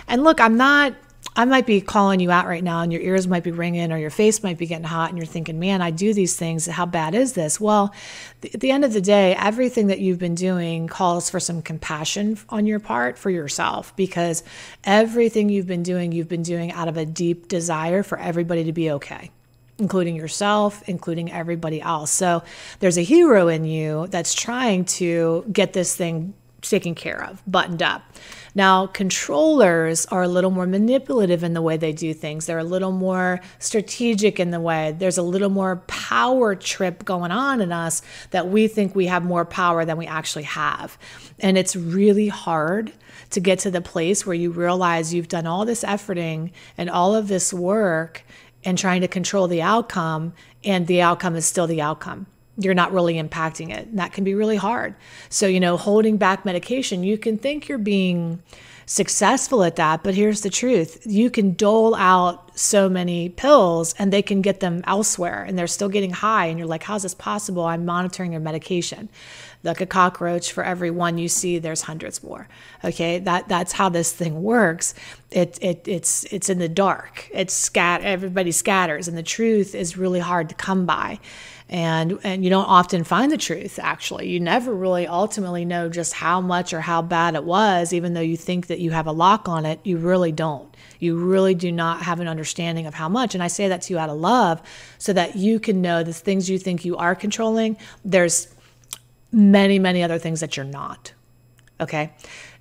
And 0.07 0.23
look, 0.23 0.39
I'm 0.39 0.57
not 0.57 0.95
I 1.35 1.45
might 1.45 1.65
be 1.65 1.81
calling 1.81 2.19
you 2.19 2.29
out 2.29 2.45
right 2.45 2.63
now 2.63 2.81
and 2.81 2.93
your 2.93 3.01
ears 3.01 3.27
might 3.27 3.43
be 3.43 3.49
ringing 3.49 3.91
or 3.91 3.97
your 3.97 4.11
face 4.11 4.43
might 4.43 4.59
be 4.59 4.67
getting 4.67 4.83
hot 4.83 5.09
and 5.09 5.17
you're 5.17 5.25
thinking, 5.25 5.59
man, 5.59 5.81
I 5.81 5.89
do 5.89 6.13
these 6.13 6.35
things. 6.35 6.67
How 6.67 6.85
bad 6.85 7.15
is 7.15 7.33
this? 7.33 7.59
Well, 7.59 7.91
at 8.53 8.59
the 8.59 8.69
end 8.69 8.85
of 8.85 8.93
the 8.93 9.01
day, 9.01 9.33
everything 9.35 9.87
that 9.87 9.99
you've 9.99 10.19
been 10.19 10.35
doing 10.35 10.87
calls 10.87 11.31
for 11.31 11.39
some 11.39 11.63
compassion 11.63 12.37
on 12.49 12.67
your 12.67 12.79
part 12.79 13.17
for 13.17 13.31
yourself 13.31 13.95
because 13.95 14.43
everything 14.83 15.49
you've 15.49 15.65
been 15.65 15.81
doing, 15.81 16.11
you've 16.11 16.29
been 16.29 16.43
doing 16.43 16.71
out 16.71 16.87
of 16.87 16.97
a 16.97 17.05
deep 17.05 17.47
desire 17.47 18.03
for 18.03 18.19
everybody 18.19 18.65
to 18.65 18.73
be 18.73 18.91
okay. 18.91 19.31
including 19.79 20.15
yourself, 20.15 20.87
including 20.87 21.31
everybody 21.31 21.81
else. 21.81 22.11
So 22.11 22.43
there's 22.79 22.97
a 22.97 23.01
hero 23.03 23.47
in 23.47 23.65
you 23.65 24.07
that's 24.07 24.33
trying 24.33 24.85
to 24.85 25.45
get 25.51 25.73
this 25.73 25.95
thing 25.95 26.33
taken 26.61 26.95
care 26.95 27.23
of, 27.23 27.41
buttoned 27.45 27.81
up. 27.81 28.03
Now, 28.55 28.85
controllers 28.85 30.05
are 30.07 30.23
a 30.23 30.27
little 30.27 30.51
more 30.51 30.67
manipulative 30.67 31.43
in 31.43 31.53
the 31.53 31.61
way 31.61 31.75
they 31.75 31.91
do 31.91 32.13
things. 32.13 32.45
They're 32.45 32.59
a 32.59 32.63
little 32.63 32.91
more 32.91 33.39
strategic 33.57 34.39
in 34.39 34.51
the 34.51 34.59
way. 34.59 34.95
There's 34.97 35.17
a 35.17 35.23
little 35.23 35.49
more 35.49 35.77
power 35.87 36.55
trip 36.55 37.03
going 37.03 37.31
on 37.31 37.61
in 37.61 37.71
us 37.71 38.03
that 38.29 38.47
we 38.47 38.67
think 38.67 38.95
we 38.95 39.07
have 39.07 39.23
more 39.23 39.45
power 39.45 39.85
than 39.85 39.97
we 39.97 40.05
actually 40.05 40.43
have. 40.43 40.97
And 41.39 41.57
it's 41.57 41.75
really 41.75 42.27
hard 42.27 42.93
to 43.31 43.39
get 43.39 43.57
to 43.59 43.71
the 43.71 43.81
place 43.81 44.25
where 44.25 44.35
you 44.35 44.51
realize 44.51 45.13
you've 45.13 45.27
done 45.27 45.47
all 45.47 45.65
this 45.65 45.83
efforting 45.83 46.51
and 46.77 46.89
all 46.89 47.15
of 47.15 47.27
this 47.27 47.53
work 47.53 48.23
and 48.63 48.77
trying 48.77 49.01
to 49.01 49.07
control 49.07 49.47
the 49.47 49.61
outcome, 49.61 50.33
and 50.63 50.87
the 50.87 51.01
outcome 51.01 51.35
is 51.35 51.45
still 51.45 51.67
the 51.67 51.81
outcome. 51.81 52.27
You're 52.57 52.73
not 52.73 52.93
really 52.93 53.15
impacting 53.15 53.71
it. 53.71 53.87
And 53.87 53.99
that 53.99 54.13
can 54.13 54.23
be 54.23 54.35
really 54.35 54.57
hard. 54.57 54.95
So, 55.29 55.47
you 55.47 55.59
know, 55.59 55.77
holding 55.77 56.17
back 56.17 56.45
medication, 56.45 57.03
you 57.03 57.17
can 57.17 57.37
think 57.37 57.67
you're 57.67 57.77
being 57.77 58.41
successful 58.85 59.63
at 59.63 59.77
that, 59.77 60.03
but 60.03 60.13
here's 60.13 60.41
the 60.41 60.49
truth 60.49 61.05
you 61.05 61.29
can 61.29 61.53
dole 61.53 61.95
out 61.95 62.57
so 62.59 62.89
many 62.89 63.29
pills 63.29 63.95
and 63.97 64.11
they 64.11 64.21
can 64.21 64.41
get 64.41 64.59
them 64.59 64.83
elsewhere 64.85 65.43
and 65.43 65.57
they're 65.57 65.67
still 65.67 65.89
getting 65.89 66.11
high. 66.11 66.47
And 66.47 66.59
you're 66.59 66.67
like, 66.67 66.83
how's 66.83 67.03
this 67.03 67.15
possible? 67.15 67.65
I'm 67.65 67.85
monitoring 67.85 68.33
your 68.33 68.41
medication 68.41 69.09
like 69.63 69.79
a 69.79 69.85
cockroach 69.85 70.51
for 70.51 70.63
every 70.63 70.91
one 70.91 71.17
you 71.17 71.29
see 71.29 71.57
there's 71.57 71.83
hundreds 71.83 72.21
more 72.21 72.47
okay 72.83 73.19
that 73.19 73.47
that's 73.47 73.71
how 73.71 73.89
this 73.89 74.11
thing 74.11 74.43
works 74.43 74.93
it, 75.31 75.57
it 75.61 75.87
it's 75.87 76.25
it's 76.25 76.49
in 76.49 76.59
the 76.59 76.69
dark 76.69 77.29
it's 77.33 77.53
scat 77.53 78.01
everybody 78.01 78.51
scatters 78.51 79.07
and 79.07 79.17
the 79.17 79.23
truth 79.23 79.73
is 79.73 79.97
really 79.97 80.19
hard 80.19 80.49
to 80.49 80.55
come 80.55 80.85
by 80.85 81.17
and 81.69 82.19
and 82.23 82.43
you 82.43 82.49
don't 82.49 82.65
often 82.65 83.03
find 83.03 83.31
the 83.31 83.37
truth 83.37 83.79
actually 83.81 84.29
you 84.29 84.39
never 84.39 84.73
really 84.73 85.07
ultimately 85.07 85.63
know 85.65 85.89
just 85.89 86.13
how 86.13 86.41
much 86.41 86.73
or 86.73 86.81
how 86.81 87.01
bad 87.01 87.35
it 87.35 87.43
was 87.43 87.93
even 87.93 88.13
though 88.13 88.21
you 88.21 88.37
think 88.37 88.67
that 88.67 88.79
you 88.79 88.91
have 88.91 89.07
a 89.07 89.11
lock 89.11 89.47
on 89.47 89.65
it 89.65 89.79
you 89.83 89.97
really 89.97 90.31
don't 90.31 90.75
you 90.99 91.15
really 91.15 91.55
do 91.55 91.71
not 91.71 92.01
have 92.01 92.19
an 92.19 92.27
understanding 92.27 92.85
of 92.85 92.93
how 92.93 93.07
much 93.07 93.33
and 93.33 93.43
i 93.43 93.47
say 93.47 93.67
that 93.67 93.81
to 93.81 93.93
you 93.93 93.99
out 93.99 94.09
of 94.09 94.17
love 94.17 94.61
so 94.97 95.13
that 95.13 95.35
you 95.35 95.59
can 95.59 95.81
know 95.81 96.03
the 96.03 96.13
things 96.13 96.49
you 96.49 96.59
think 96.59 96.83
you 96.83 96.97
are 96.97 97.15
controlling 97.15 97.77
there's 98.03 98.53
many, 99.33 99.79
many 99.79 100.03
other 100.03 100.19
things 100.19 100.39
that 100.39 100.55
you're 100.55 100.65
not. 100.65 101.11
Okay. 101.81 102.13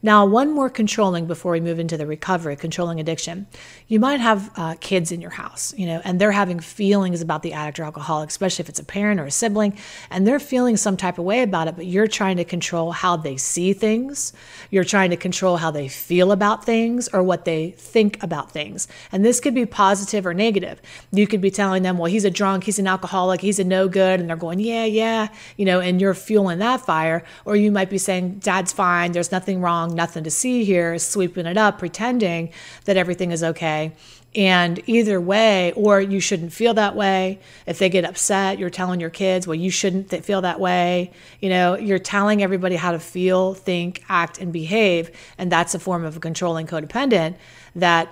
Now, 0.04 0.26
one 0.26 0.50
more 0.50 0.68
controlling 0.68 1.26
before 1.26 1.52
we 1.52 1.60
move 1.60 1.78
into 1.78 1.96
the 1.96 2.06
recovery, 2.06 2.56
controlling 2.56 2.98
addiction. 2.98 3.46
You 3.86 4.00
might 4.00 4.18
have 4.18 4.50
uh, 4.56 4.74
kids 4.80 5.12
in 5.12 5.20
your 5.20 5.30
house, 5.30 5.72
you 5.76 5.86
know, 5.86 6.00
and 6.04 6.20
they're 6.20 6.32
having 6.32 6.58
feelings 6.58 7.20
about 7.20 7.42
the 7.42 7.52
addict 7.52 7.78
or 7.78 7.84
alcoholic, 7.84 8.28
especially 8.28 8.64
if 8.64 8.68
it's 8.68 8.80
a 8.80 8.84
parent 8.84 9.20
or 9.20 9.26
a 9.26 9.30
sibling, 9.30 9.78
and 10.10 10.26
they're 10.26 10.40
feeling 10.40 10.76
some 10.76 10.96
type 10.96 11.18
of 11.18 11.24
way 11.24 11.42
about 11.42 11.68
it, 11.68 11.76
but 11.76 11.86
you're 11.86 12.08
trying 12.08 12.36
to 12.38 12.44
control 12.44 12.90
how 12.90 13.16
they 13.16 13.36
see 13.36 13.72
things. 13.72 14.32
You're 14.70 14.82
trying 14.82 15.10
to 15.10 15.16
control 15.16 15.58
how 15.58 15.70
they 15.70 15.86
feel 15.86 16.32
about 16.32 16.64
things 16.64 17.08
or 17.12 17.22
what 17.22 17.44
they 17.44 17.70
think 17.70 18.20
about 18.24 18.50
things. 18.50 18.88
And 19.12 19.24
this 19.24 19.38
could 19.38 19.54
be 19.54 19.66
positive 19.66 20.26
or 20.26 20.34
negative. 20.34 20.82
You 21.12 21.28
could 21.28 21.40
be 21.40 21.52
telling 21.52 21.84
them, 21.84 21.96
well, 21.96 22.10
he's 22.10 22.24
a 22.24 22.30
drunk, 22.30 22.64
he's 22.64 22.80
an 22.80 22.88
alcoholic, 22.88 23.40
he's 23.40 23.60
a 23.60 23.64
no 23.64 23.86
good. 23.86 24.18
And 24.18 24.28
they're 24.28 24.36
going, 24.36 24.58
yeah, 24.58 24.84
yeah, 24.84 25.28
you 25.56 25.64
know, 25.64 25.78
and 25.78 26.00
you're 26.00 26.14
fueling 26.14 26.58
that 26.58 26.80
fire. 26.80 27.22
Or 27.44 27.54
you 27.54 27.70
might 27.70 27.88
be 27.88 27.98
saying, 27.98 28.40
dad's 28.40 28.72
fine, 28.72 29.12
there's 29.12 29.30
nothing 29.30 29.60
wrong 29.60 29.91
nothing 29.92 30.24
to 30.24 30.30
see 30.30 30.64
here, 30.64 30.98
sweeping 30.98 31.46
it 31.46 31.56
up, 31.56 31.78
pretending 31.78 32.50
that 32.84 32.96
everything 32.96 33.30
is 33.30 33.42
okay. 33.42 33.92
And 34.34 34.80
either 34.86 35.20
way, 35.20 35.72
or 35.72 36.00
you 36.00 36.18
shouldn't 36.18 36.54
feel 36.54 36.72
that 36.74 36.96
way. 36.96 37.38
If 37.66 37.78
they 37.78 37.90
get 37.90 38.06
upset, 38.06 38.58
you're 38.58 38.70
telling 38.70 38.98
your 38.98 39.10
kids, 39.10 39.46
well, 39.46 39.54
you 39.54 39.70
shouldn't 39.70 40.10
feel 40.24 40.40
that 40.40 40.58
way. 40.58 41.12
You 41.40 41.50
know, 41.50 41.76
you're 41.76 41.98
telling 41.98 42.42
everybody 42.42 42.76
how 42.76 42.92
to 42.92 42.98
feel, 42.98 43.52
think, 43.52 44.02
act, 44.08 44.38
and 44.38 44.50
behave. 44.50 45.10
And 45.36 45.52
that's 45.52 45.74
a 45.74 45.78
form 45.78 46.04
of 46.06 46.16
a 46.16 46.20
controlling 46.20 46.66
codependent 46.66 47.36
that 47.76 48.08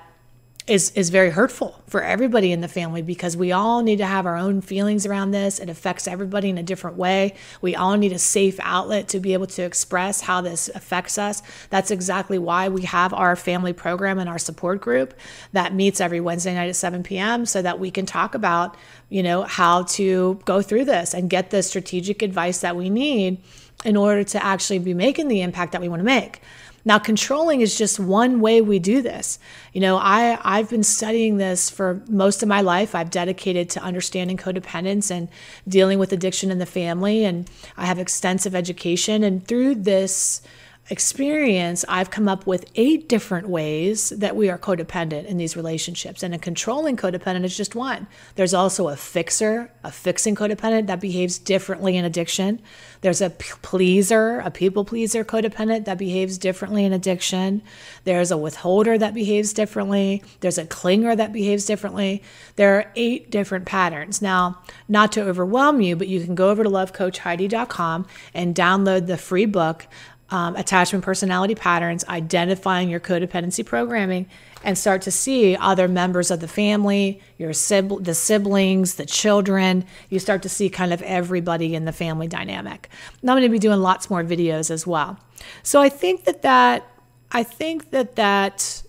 is 0.71 0.93
is 0.93 1.11
very 1.11 1.31
hurtful 1.31 1.83
for 1.89 2.01
everybody 2.01 2.53
in 2.53 2.61
the 2.61 2.69
family 2.69 3.03
because 3.03 3.37
we 3.37 3.51
all 3.51 3.83
need 3.83 3.97
to 3.97 4.07
have 4.07 4.25
our 4.25 4.37
own 4.37 4.61
feelings 4.61 5.05
around 5.05 5.33
this. 5.33 5.59
It 5.59 5.69
affects 5.69 6.07
everybody 6.07 6.49
in 6.49 6.59
a 6.59 6.63
different 6.63 6.97
way. 6.97 7.35
We 7.61 7.75
all 7.75 7.97
need 7.97 8.13
a 8.13 8.21
safe 8.21 8.61
outlet 8.63 9.09
to 9.09 9.19
be 9.19 9.33
able 9.33 9.49
to 9.49 9.63
express 9.63 10.21
how 10.21 10.41
this 10.43 10.69
affects 10.69 11.19
us. 11.19 11.43
That's 11.71 11.91
exactly 11.91 12.39
why 12.39 12.69
we 12.69 12.83
have 12.83 13.13
our 13.13 13.35
family 13.35 13.73
program 13.73 14.21
and 14.21 14.29
our 14.29 14.39
support 14.39 14.81
group 14.81 15.13
that 15.53 15.75
meets 15.75 16.01
every 16.01 16.21
Wednesday 16.21 16.55
night 16.55 16.69
at 16.69 16.77
7 16.77 17.03
p.m. 17.03 17.47
so 17.47 17.61
that 17.63 17.81
we 17.81 17.91
can 17.91 18.07
talk 18.07 18.37
about, 18.37 18.77
you 19.09 19.25
know, 19.25 19.43
how 19.43 19.83
to 19.99 20.39
go 20.45 20.63
through 20.63 20.85
this 20.85 21.15
and 21.15 21.29
get 21.29 21.51
the 21.51 21.65
strategic 21.65 22.23
advice 22.23 22.61
that 22.61 22.77
we 22.77 22.89
need 22.89 23.43
in 23.85 23.97
order 23.97 24.23
to 24.23 24.45
actually 24.45 24.79
be 24.79 24.95
making 24.95 25.27
the 25.27 25.41
impact 25.41 25.73
that 25.73 25.81
we 25.81 25.89
want 25.89 25.99
to 25.99 26.05
make. 26.05 26.41
Now, 26.85 26.99
controlling 26.99 27.61
is 27.61 27.77
just 27.77 28.01
one 28.01 28.41
way 28.41 28.61
we 28.61 28.79
do 28.79 29.03
this. 29.03 29.39
You 29.73 29.81
know, 29.81 29.99
I, 29.99 30.39
I've 30.43 30.71
been 30.71 30.83
studying 30.83 31.37
this 31.37 31.69
for 31.69 32.03
most 32.09 32.43
of 32.43 32.49
my 32.49 32.61
life. 32.61 32.95
I've 32.95 33.11
dedicated 33.11 33.69
to 33.71 33.83
understanding 33.83 34.37
codependence 34.37 35.11
and 35.11 35.29
dealing 35.69 35.99
with 35.99 36.13
addiction 36.13 36.51
in 36.51 36.59
the 36.59 36.67
family, 36.67 37.25
and 37.25 37.51
I 37.77 37.87
have 37.87 37.99
extensive 37.99 38.55
education. 38.55 39.23
And 39.23 39.47
through 39.47 39.77
this 39.77 40.43
experience, 40.91 41.85
I've 41.89 42.11
come 42.11 42.29
up 42.29 42.49
with 42.49 42.69
eight 42.75 43.09
different 43.09 43.49
ways 43.49 44.11
that 44.11 44.35
we 44.35 44.51
are 44.51 44.59
codependent 44.59 45.27
in 45.27 45.37
these 45.37 45.57
relationships. 45.57 46.25
And 46.25 46.35
a 46.35 46.39
controlling 46.39 46.97
codependent 46.97 47.45
is 47.45 47.57
just 47.57 47.77
one. 47.77 48.09
There's 48.35 48.53
also 48.53 48.89
a 48.89 48.97
fixer, 48.97 49.71
a 49.85 49.93
fixing 49.93 50.35
codependent 50.35 50.89
that 50.89 51.01
behaves 51.01 51.39
differently 51.39 51.97
in 51.97 52.05
addiction. 52.05 52.61
There's 53.03 53.21
a 53.21 53.31
pleaser, 53.31 54.41
a 54.41 54.51
people 54.51 54.85
pleaser 54.85 55.25
codependent 55.25 55.85
that 55.85 55.97
behaves 55.97 56.37
differently 56.39 56.85
in 56.85 56.93
addiction. 56.93 57.63
There's 58.03 58.33
a 58.33 58.37
withholder 58.37 58.99
that 58.99 59.15
behaves 59.15 59.53
differently. 59.53 60.25
There's 60.41 60.59
a 60.59 60.67
clinger 60.67 61.17
that 61.17 61.33
behaves 61.33 61.65
differently. 61.67 62.23
There 62.57 62.75
are 62.77 62.93
eight 62.97 63.31
different 63.31 63.65
patterns. 63.65 64.21
Now, 64.21 64.61
not 64.89 65.13
to 65.13 65.23
overwhelm 65.23 65.81
you, 65.81 65.95
but 65.95 66.09
you 66.09 66.25
can 66.25 66.35
go 66.35 66.51
over 66.51 66.65
to 66.65 66.69
lovecoachheidi.com 66.71 68.07
and 68.35 68.55
download 68.57 69.07
the 69.07 69.17
free 69.17 69.47
book 69.47 69.87
um, 70.31 70.57
attachment 70.57 71.05
personality 71.05 71.55
patterns, 71.55 72.05
identifying 72.05 72.89
your 72.89 73.01
codependency 73.01 73.65
programming, 73.65 74.27
and 74.63 74.77
start 74.77 75.03
to 75.03 75.11
see 75.11 75.57
other 75.57 75.89
members 75.89 76.31
of 76.31 76.41
the 76.41 76.49
family, 76.49 77.21
your 77.39 77.53
sib- 77.53 78.05
the 78.05 78.15
siblings, 78.15 78.97
the 78.97 79.07
children. 79.07 79.85
You 80.09 80.19
start 80.19 80.43
to 80.43 80.49
see 80.49 80.69
kind 80.69 80.93
of 80.93 81.03
everybody 81.03 81.75
in 81.75 81.85
the 81.85 81.93
family 81.93 82.29
dynamic. 82.29 82.89
And 83.21 83.31
I'm 83.31 83.37
going 83.37 83.49
to 83.49 83.53
be 83.53 83.59
doing 83.59 83.81
lots 83.81 84.11
more 84.11 84.23
videos 84.23 84.71
as 84.71 84.87
well. 84.87 85.19
So 85.63 85.81
I 85.81 85.89
think 85.89 86.25
that 86.25 86.43
that 86.43 86.87
I 87.33 87.43
think 87.43 87.91
that 87.91 88.17
that 88.17 88.83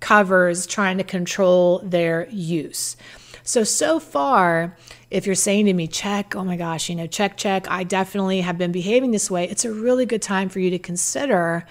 covers 0.00 0.66
trying 0.66 0.98
to 0.98 1.04
control 1.04 1.80
their 1.82 2.28
use. 2.30 2.96
So 3.42 3.64
so 3.64 3.98
far, 3.98 4.76
if 5.10 5.26
you're 5.26 5.34
saying 5.34 5.66
to 5.66 5.72
me, 5.72 5.86
check, 5.86 6.34
oh 6.34 6.44
my 6.44 6.56
gosh, 6.56 6.88
you 6.88 6.96
know, 6.96 7.06
check, 7.06 7.36
check, 7.36 7.70
I 7.70 7.84
definitely 7.84 8.40
have 8.40 8.58
been 8.58 8.72
behaving 8.72 9.12
this 9.12 9.30
way, 9.30 9.48
it's 9.48 9.64
a 9.64 9.72
really 9.72 10.06
good 10.06 10.22
time 10.22 10.48
for 10.48 10.58
you 10.58 10.70
to 10.70 10.78
consider 10.78 11.64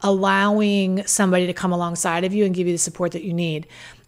allowing 0.00 1.06
somebody 1.06 1.46
to 1.46 1.52
come 1.52 1.72
alongside 1.72 2.24
of 2.24 2.32
you 2.32 2.44
and 2.44 2.54
give 2.54 2.66
you 2.66 2.72
the 2.72 2.78
support 2.78 3.12
that 3.12 3.22
you 3.22 3.34
need. 3.34 3.66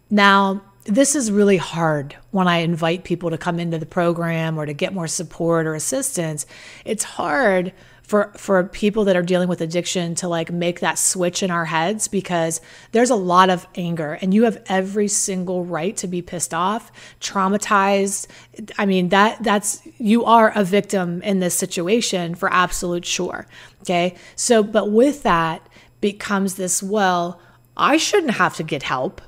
Now, 0.09 0.61
this 0.85 1.15
is 1.15 1.31
really 1.31 1.57
hard 1.57 2.15
when 2.31 2.47
I 2.47 2.57
invite 2.57 3.03
people 3.03 3.29
to 3.29 3.37
come 3.37 3.59
into 3.59 3.77
the 3.77 3.85
program 3.85 4.57
or 4.57 4.65
to 4.65 4.73
get 4.73 4.93
more 4.93 5.07
support 5.07 5.65
or 5.65 5.75
assistance. 5.75 6.45
It's 6.83 7.03
hard 7.03 7.73
for 8.03 8.33
for 8.35 8.65
people 8.65 9.05
that 9.05 9.15
are 9.15 9.21
dealing 9.21 9.47
with 9.47 9.61
addiction 9.61 10.13
to 10.13 10.27
like 10.27 10.51
make 10.51 10.81
that 10.81 10.99
switch 10.99 11.41
in 11.41 11.49
our 11.49 11.65
heads 11.65 12.09
because 12.09 12.59
there's 12.91 13.09
a 13.09 13.15
lot 13.15 13.49
of 13.49 13.65
anger 13.75 14.19
and 14.21 14.33
you 14.33 14.43
have 14.43 14.61
every 14.67 15.07
single 15.07 15.63
right 15.63 15.95
to 15.97 16.07
be 16.07 16.21
pissed 16.21 16.53
off, 16.53 16.91
traumatized. 17.21 18.27
I 18.77 18.85
mean 18.85 19.09
that 19.09 19.41
that's 19.41 19.81
you 19.97 20.25
are 20.25 20.51
a 20.53 20.65
victim 20.65 21.21
in 21.21 21.39
this 21.39 21.55
situation 21.55 22.35
for 22.35 22.51
absolute 22.51 23.05
sure. 23.05 23.47
Okay? 23.81 24.15
So 24.35 24.63
but 24.63 24.91
with 24.91 25.23
that 25.23 25.67
becomes 26.01 26.55
this 26.55 26.83
well, 26.83 27.39
I 27.77 27.95
shouldn't 27.95 28.33
have 28.33 28.55
to 28.57 28.63
get 28.63 28.83
help. 28.83 29.21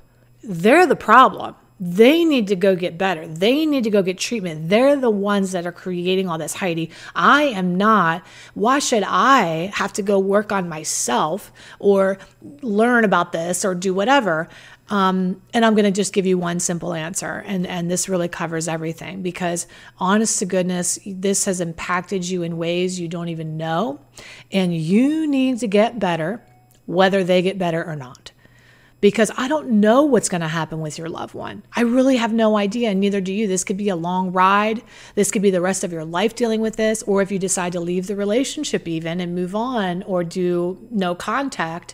They're 0.48 0.88
the 0.88 0.96
problem 0.96 1.56
they 1.80 2.24
need 2.24 2.48
to 2.48 2.56
go 2.56 2.76
get 2.76 2.98
better. 2.98 3.28
They 3.28 3.66
need 3.66 3.84
to 3.84 3.90
go 3.90 4.02
get 4.02 4.18
treatment. 4.18 4.70
They're 4.70 4.96
the 4.96 5.10
ones 5.10 5.52
that 5.52 5.68
are 5.68 5.74
creating 5.74 6.30
all 6.30 6.38
this, 6.38 6.54
Heidi. 6.54 6.90
I 7.14 7.44
am 7.44 7.76
not. 7.76 8.26
Why 8.54 8.80
should 8.80 9.04
I 9.06 9.72
have 9.74 9.92
to 9.94 10.02
go 10.02 10.18
work 10.18 10.54
on 10.54 10.70
myself 10.70 11.52
or 11.80 12.18
learn 12.62 13.04
about 13.04 13.34
this 13.34 13.66
or 13.66 13.76
do 13.76 13.94
whatever? 13.94 14.48
Um, 14.88 15.42
and 15.54 15.66
I'm 15.66 15.74
going 15.74 15.86
to 15.86 15.92
just 15.92 16.14
give 16.14 16.26
you 16.26 16.38
one 16.38 16.60
simple 16.60 16.94
answer, 16.94 17.44
and, 17.48 17.66
and 17.66 17.90
this 17.90 18.08
really 18.08 18.28
covers 18.28 18.68
everything 18.68 19.24
because, 19.24 19.66
honest 19.98 20.38
to 20.40 20.46
goodness, 20.46 21.00
this 21.04 21.46
has 21.46 21.60
impacted 21.60 22.30
you 22.30 22.44
in 22.44 22.58
ways 22.58 23.00
you 23.00 23.08
don't 23.08 23.30
even 23.30 23.58
know, 23.58 24.00
and 24.52 24.78
you 24.78 25.26
need 25.26 25.60
to 25.62 25.68
get 25.68 25.98
better, 25.98 26.44
whether 26.86 27.24
they 27.24 27.42
get 27.42 27.58
better 27.58 27.84
or 27.84 27.96
not 27.96 28.32
because 29.06 29.30
I 29.38 29.48
don't 29.48 29.70
know 29.70 30.02
what's 30.02 30.30
going 30.30 30.42
to 30.42 30.48
happen 30.48 30.82
with 30.82 30.98
your 30.98 31.10
loved 31.10 31.36
one. 31.36 31.62
I 31.76 31.82
really 31.82 32.18
have 32.18 32.34
no 32.34 32.58
idea, 32.58 32.90
and 32.90 33.00
neither 33.00 33.22
do 33.22 33.32
you. 33.32 33.46
This 33.48 33.64
could 33.64 33.78
be 33.78 33.90
a 33.90 33.96
long 33.96 34.32
ride. 34.32 34.82
This 35.14 35.30
could 35.30 35.44
be 35.44 35.52
the 35.52 35.62
rest 35.62 35.84
of 35.84 35.92
your 35.92 36.04
life 36.04 36.34
dealing 36.34 36.60
with 36.60 36.76
this, 36.76 37.04
or 37.04 37.22
if 37.22 37.32
you 37.32 37.38
decide 37.38 37.74
to 37.74 37.80
leave 37.80 38.08
the 38.08 38.16
relationship 38.16 38.88
even 38.88 39.22
and 39.22 39.36
move 39.36 39.54
on 39.54 40.02
or 40.08 40.24
do 40.24 40.80
no 40.90 41.14
contact, 41.14 41.94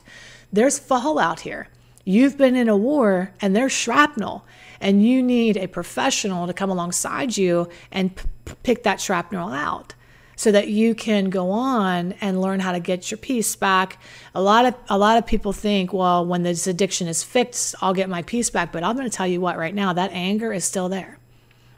there's 0.54 0.80
fallout 0.80 1.42
here. 1.42 1.68
You've 2.06 2.38
been 2.38 2.56
in 2.56 2.70
a 2.70 2.78
war 2.78 3.34
and 3.42 3.54
there's 3.54 3.74
shrapnel, 3.74 4.46
and 4.80 5.06
you 5.06 5.22
need 5.22 5.58
a 5.58 5.68
professional 5.68 6.48
to 6.48 6.54
come 6.54 6.70
alongside 6.70 7.36
you 7.36 7.68
and 7.92 8.16
p- 8.16 8.24
pick 8.64 8.84
that 8.84 9.02
shrapnel 9.02 9.52
out 9.52 9.96
so 10.42 10.52
that 10.52 10.70
you 10.70 10.96
can 10.96 11.30
go 11.30 11.52
on 11.52 12.14
and 12.20 12.42
learn 12.42 12.60
how 12.60 12.72
to 12.72 12.80
get 12.80 13.12
your 13.12 13.20
peace 13.20 13.56
back. 13.56 14.02
A 14.34 14.42
lot 14.42 14.66
of 14.66 14.74
a 14.90 14.98
lot 14.98 15.20
of 15.20 15.28
people 15.28 15.54
think, 15.54 15.94
well, 15.94 16.26
when 16.26 16.42
this 16.42 16.66
addiction 16.66 17.08
is 17.08 17.22
fixed, 17.22 17.76
I'll 17.80 17.94
get 17.94 18.10
my 18.10 18.24
peace 18.24 18.50
back. 18.50 18.72
But 18.72 18.84
I'm 18.84 18.96
going 18.96 19.08
to 19.08 19.16
tell 19.16 19.28
you 19.28 19.40
what, 19.40 19.56
right 19.56 19.76
now, 19.76 19.94
that 19.94 20.10
anger 20.12 20.52
is 20.52 20.66
still 20.66 20.90
there. 20.90 21.20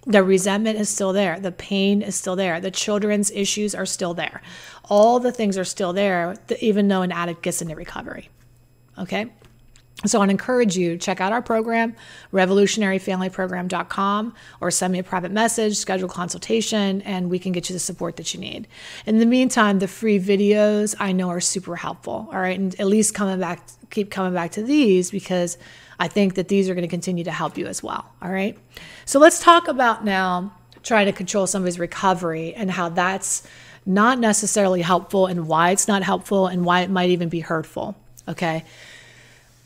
The 0.08 0.24
resentment 0.24 0.80
is 0.80 0.88
still 0.88 1.12
there. 1.12 1.42
The 1.42 1.52
pain 1.52 2.02
is 2.02 2.16
still 2.16 2.38
there. 2.38 2.62
The 2.62 2.72
children's 2.72 3.32
issues 3.32 3.76
are 3.76 3.86
still 3.86 4.14
there. 4.14 4.42
All 4.86 5.20
the 5.20 5.34
things 5.34 5.58
are 5.58 5.66
still 5.66 5.92
there, 5.92 6.36
even 6.62 6.88
though 6.88 7.02
an 7.02 7.12
addict 7.12 7.42
gets 7.42 7.62
into 7.62 7.76
recovery. 7.76 8.30
Okay? 8.98 9.30
So 10.06 10.22
I 10.22 10.28
encourage 10.28 10.76
you 10.76 10.98
check 10.98 11.22
out 11.22 11.32
our 11.32 11.42
program, 11.42 11.96
revolutionaryfamilyprogram.com, 12.34 14.34
or 14.60 14.72
send 14.72 14.94
me 14.94 15.00
a 15.00 15.04
private 15.04 15.32
message, 15.32 15.78
schedule 15.78 16.10
consultation, 16.10 17.02
and 17.04 17.30
we 17.30 17.40
can 17.40 17.54
get 17.54 17.70
you 17.70 17.74
the 17.74 17.80
support 17.80 18.18
that 18.18 18.34
you 18.34 18.40
need. 18.40 18.68
In 19.06 19.20
the 19.20 19.26
meantime, 19.26 19.80
the 19.80 19.88
free 19.88 20.20
videos 20.20 20.94
I 21.00 21.14
know 21.14 21.30
are 21.30 21.40
super 21.40 21.78
helpful. 21.78 22.28
All 22.34 22.40
right, 22.40 22.60
and 22.60 22.78
at 22.80 22.88
least 22.88 23.14
coming 23.14 23.40
back, 23.40 23.66
keep 23.92 24.12
coming 24.12 24.34
back 24.34 24.52
to 24.52 24.64
these 24.64 25.10
because 25.10 25.58
I 26.00 26.10
think 26.10 26.36
that 26.36 26.50
these 26.50 26.70
are 26.70 26.74
going 26.74 26.84
to 26.84 26.90
continue 26.90 27.24
to 27.24 27.32
help 27.32 27.58
you 27.58 27.68
as 27.68 27.82
well. 27.82 28.06
All 28.22 28.32
right, 28.32 28.58
so 29.06 29.20
let's 29.20 29.40
talk 29.40 29.70
about 29.70 30.04
now 30.04 30.54
trying 30.84 31.06
to 31.06 31.14
control 31.14 31.48
somebody's 31.48 31.80
recovery 31.80 32.54
and 32.56 32.70
how 32.70 32.90
that's 32.90 33.48
not 33.86 34.20
necessarily 34.20 34.82
helpful 34.82 35.28
and 35.28 35.48
why 35.48 35.72
it's 35.72 35.88
not 35.88 36.04
helpful 36.04 36.48
and 36.48 36.66
why 36.66 36.82
it 36.82 36.90
might 36.90 37.10
even 37.10 37.30
be 37.30 37.40
hurtful. 37.40 37.96
Okay 38.28 38.66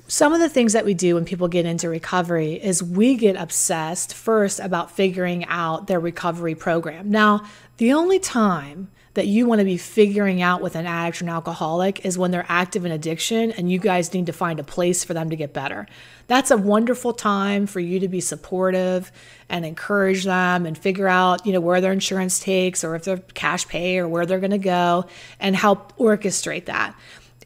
some 0.07 0.33
of 0.33 0.39
the 0.39 0.49
things 0.49 0.73
that 0.73 0.85
we 0.85 0.93
do 0.93 1.15
when 1.15 1.25
people 1.25 1.47
get 1.47 1.65
into 1.65 1.89
recovery 1.89 2.53
is 2.53 2.81
we 2.81 3.15
get 3.15 3.35
obsessed 3.35 4.13
first 4.13 4.59
about 4.59 4.89
figuring 4.91 5.45
out 5.45 5.87
their 5.87 5.99
recovery 5.99 6.55
program. 6.55 7.11
Now, 7.11 7.43
the 7.77 7.91
only 7.93 8.17
time 8.17 8.89
that 9.15 9.27
you 9.27 9.47
want 9.47 9.59
to 9.59 9.65
be 9.65 9.77
figuring 9.77 10.43
out 10.43 10.61
with 10.61 10.75
an 10.75 10.85
addict 10.85 11.21
or 11.21 11.25
an 11.25 11.29
alcoholic 11.29 12.05
is 12.05 12.19
when 12.19 12.29
they're 12.29 12.45
active 12.47 12.85
in 12.85 12.91
addiction 12.91 13.51
and 13.51 13.69
you 13.69 13.79
guys 13.79 14.13
need 14.13 14.27
to 14.27 14.31
find 14.31 14.59
a 14.59 14.63
place 14.63 15.03
for 15.03 15.15
them 15.15 15.31
to 15.31 15.35
get 15.35 15.53
better. 15.53 15.87
That's 16.27 16.51
a 16.51 16.57
wonderful 16.57 17.13
time 17.13 17.65
for 17.65 17.79
you 17.79 17.99
to 17.99 18.07
be 18.07 18.21
supportive 18.21 19.11
and 19.49 19.65
encourage 19.65 20.23
them 20.23 20.67
and 20.67 20.77
figure 20.77 21.07
out, 21.07 21.47
you 21.47 21.51
know, 21.51 21.59
where 21.59 21.81
their 21.81 21.91
insurance 21.91 22.39
takes 22.39 22.83
or 22.83 22.95
if 22.95 23.05
they're 23.05 23.17
cash 23.33 23.67
pay 23.67 23.97
or 23.97 24.07
where 24.07 24.25
they're 24.25 24.39
going 24.39 24.51
to 24.51 24.59
go 24.59 25.05
and 25.39 25.55
help 25.55 25.97
orchestrate 25.97 26.65
that 26.65 26.95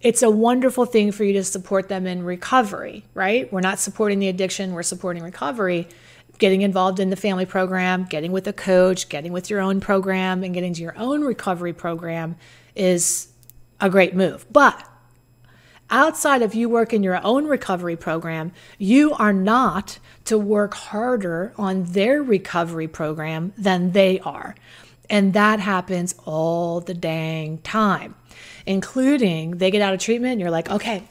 it's 0.02 0.24
a 0.24 0.30
wonderful 0.30 0.86
thing 0.86 1.12
for 1.12 1.24
you 1.24 1.34
to 1.34 1.44
support 1.44 1.88
them 1.88 2.08
in 2.08 2.24
recovery, 2.24 3.06
right? 3.14 3.52
We're 3.54 3.62
not 3.62 3.80
supporting 3.80 4.20
the 4.20 4.28
addiction, 4.28 4.74
we're 4.74 4.84
supporting 4.84 5.24
recovery. 5.24 5.88
Getting 6.40 6.64
involved 6.64 7.00
in 7.00 7.12
the 7.12 7.16
family 7.16 7.46
program, 7.46 8.06
getting 8.06 8.32
with 8.32 8.48
a 8.48 8.54
coach, 8.54 9.10
getting 9.10 9.32
with 9.32 9.52
your 9.52 9.60
own 9.60 9.80
program, 9.80 10.44
and 10.44 10.56
getting 10.56 10.74
to 10.74 10.82
your 10.82 10.98
own 10.98 11.22
recovery 11.22 11.72
program 11.72 12.36
is 12.76 13.28
a 13.80 13.92
great 13.92 14.16
move. 14.16 14.48
But 14.52 14.84
outside 15.92 16.42
of 16.42 16.56
you 16.56 16.68
working 16.68 17.04
your 17.04 17.24
own 17.24 17.46
recovery 17.46 17.96
program, 17.96 18.54
you 18.80 19.14
are 19.14 19.34
not 19.34 20.00
to 20.26 20.36
work 20.36 20.74
harder 20.74 21.54
on 21.58 21.84
their 21.84 22.24
recovery 22.24 22.88
program 22.88 23.54
than 23.56 23.92
they 23.92 24.20
are. 24.22 24.56
And 25.12 25.34
that 25.34 25.60
happens 25.60 26.16
all 26.26 26.80
the 26.80 26.96
dang 26.96 27.60
time 27.60 28.16
including 28.66 29.58
they 29.58 29.72
get 29.72 29.82
out 29.82 29.94
of 29.94 30.00
treatment 30.00 30.34
and 30.34 30.42
you're 30.42 30.52
like, 30.52 30.70
okay, 30.70 31.04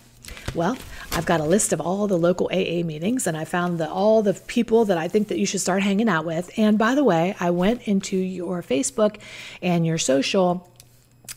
well, 0.54 0.76
I've 1.12 1.26
got 1.26 1.40
a 1.40 1.44
list 1.44 1.72
of 1.72 1.80
all 1.80 2.06
the 2.06 2.16
local 2.16 2.48
AA 2.52 2.84
meetings 2.84 3.26
and 3.26 3.36
I 3.36 3.44
found 3.44 3.78
the, 3.78 3.90
all 3.90 4.22
the 4.22 4.34
people 4.34 4.84
that 4.86 4.98
I 4.98 5.08
think 5.08 5.28
that 5.28 5.38
you 5.38 5.46
should 5.46 5.60
start 5.60 5.82
hanging 5.82 6.08
out 6.08 6.24
with. 6.24 6.50
And 6.56 6.78
by 6.78 6.94
the 6.94 7.04
way, 7.04 7.34
I 7.40 7.50
went 7.50 7.88
into 7.88 8.16
your 8.16 8.62
Facebook 8.62 9.16
and 9.62 9.86
your 9.86 9.98
social 9.98 10.68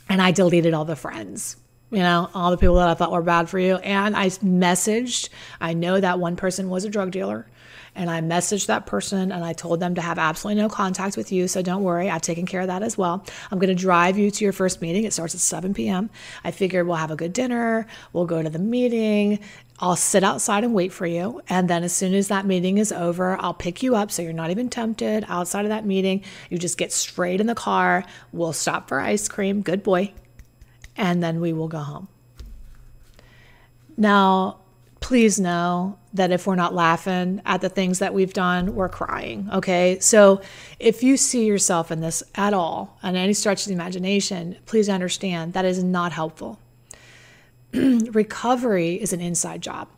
and 0.10 0.22
I 0.22 0.32
deleted 0.32 0.74
all 0.74 0.86
the 0.86 0.96
friends. 0.96 1.58
You 1.90 2.00
know, 2.00 2.30
all 2.34 2.50
the 2.50 2.58
people 2.58 2.76
that 2.76 2.88
I 2.88 2.96
thought 2.96 3.12
were 3.12 3.22
bad 3.22 3.50
for 3.50 3.60
you. 3.60 3.76
And 3.76 4.16
I 4.16 4.30
messaged, 4.30 5.30
I 5.62 5.74
know 5.74 6.00
that 6.00 6.20
one 6.20 6.36
person 6.36 6.70
was 6.70 6.86
a 6.86 6.90
drug 6.90 7.12
dealer. 7.12 7.46
And 7.96 8.10
I 8.10 8.22
messaged 8.22 8.68
that 8.68 8.86
person 8.86 9.32
and 9.32 9.44
I 9.46 9.54
told 9.54 9.80
them 9.80 9.96
to 9.96 10.02
have 10.02 10.18
absolutely 10.18 10.62
no 10.62 10.70
contact 10.70 11.16
with 11.16 11.32
you. 11.32 11.48
So 11.48 11.62
don't 11.62 11.84
worry, 11.84 12.10
I've 12.10 12.22
taken 12.22 12.46
care 12.46 12.62
of 12.62 12.68
that 12.68 12.82
as 12.82 12.98
well. 12.98 13.24
I'm 13.52 13.60
going 13.60 13.76
to 13.76 13.82
drive 13.82 14.18
you 14.18 14.32
to 14.32 14.44
your 14.44 14.54
first 14.54 14.82
meeting. 14.82 15.04
It 15.04 15.14
starts 15.14 15.36
at 15.36 15.42
7 15.42 15.74
p.m. 15.74 16.10
I 16.44 16.52
figured 16.52 16.88
we'll 16.88 16.96
have 16.96 17.12
a 17.12 17.16
good 17.16 17.34
dinner, 17.34 17.86
we'll 18.12 18.26
go 18.26 18.42
to 18.42 18.50
the 18.50 18.60
meeting. 18.60 19.40
I'll 19.80 19.96
sit 19.96 20.24
outside 20.24 20.64
and 20.64 20.74
wait 20.74 20.94
for 20.94 21.06
you. 21.06 21.42
And 21.50 21.70
then 21.70 21.84
as 21.84 21.94
soon 21.94 22.14
as 22.14 22.30
that 22.30 22.46
meeting 22.46 22.78
is 22.78 22.92
over, 22.92 23.38
I'll 23.42 23.54
pick 23.54 23.84
you 23.84 23.96
up 23.96 24.12
so 24.12 24.22
you're 24.22 24.32
not 24.32 24.50
even 24.50 24.70
tempted 24.70 25.26
outside 25.28 25.66
of 25.66 25.70
that 25.70 25.86
meeting. 25.86 26.24
You 26.50 26.58
just 26.58 26.78
get 26.78 26.94
straight 26.94 27.42
in 27.42 27.48
the 27.48 27.56
car. 27.56 28.06
We'll 28.32 28.54
stop 28.54 28.88
for 28.88 29.00
ice 29.00 29.28
cream. 29.28 29.62
Good 29.62 29.84
boy. 29.84 30.14
And 30.96 31.22
then 31.22 31.42
we 31.42 31.54
will 31.54 31.68
go 31.68 31.80
home. 31.80 32.08
Now, 33.98 34.60
please 35.04 35.38
know 35.38 36.00
that 36.14 36.32
if 36.32 36.48
we're 36.48 36.56
not 36.56 36.74
laughing 36.74 37.42
at 37.46 37.60
the 37.60 37.68
things 37.68 38.00
that 38.00 38.14
we've 38.14 38.32
done, 38.32 38.74
we're 38.74 38.88
crying. 38.88 39.50
Okay. 39.52 40.00
So 40.00 40.42
if 40.80 41.04
you 41.04 41.18
see 41.18 41.46
yourself 41.46 41.92
in 41.92 42.00
this 42.00 42.24
at 42.36 42.54
all, 42.54 42.98
on 43.04 43.18
any 43.18 43.34
stretch 43.34 43.64
of 43.64 43.68
the 43.68 43.74
imagination, 43.74 44.56
please 44.66 44.88
understand 44.88 45.52
that 45.54 45.66
is 45.66 45.84
not 45.84 46.14
helpful. 46.14 46.58
Recovery 47.74 48.94
is 48.94 49.12
an 49.12 49.20
inside 49.20 49.62
job 49.62 49.90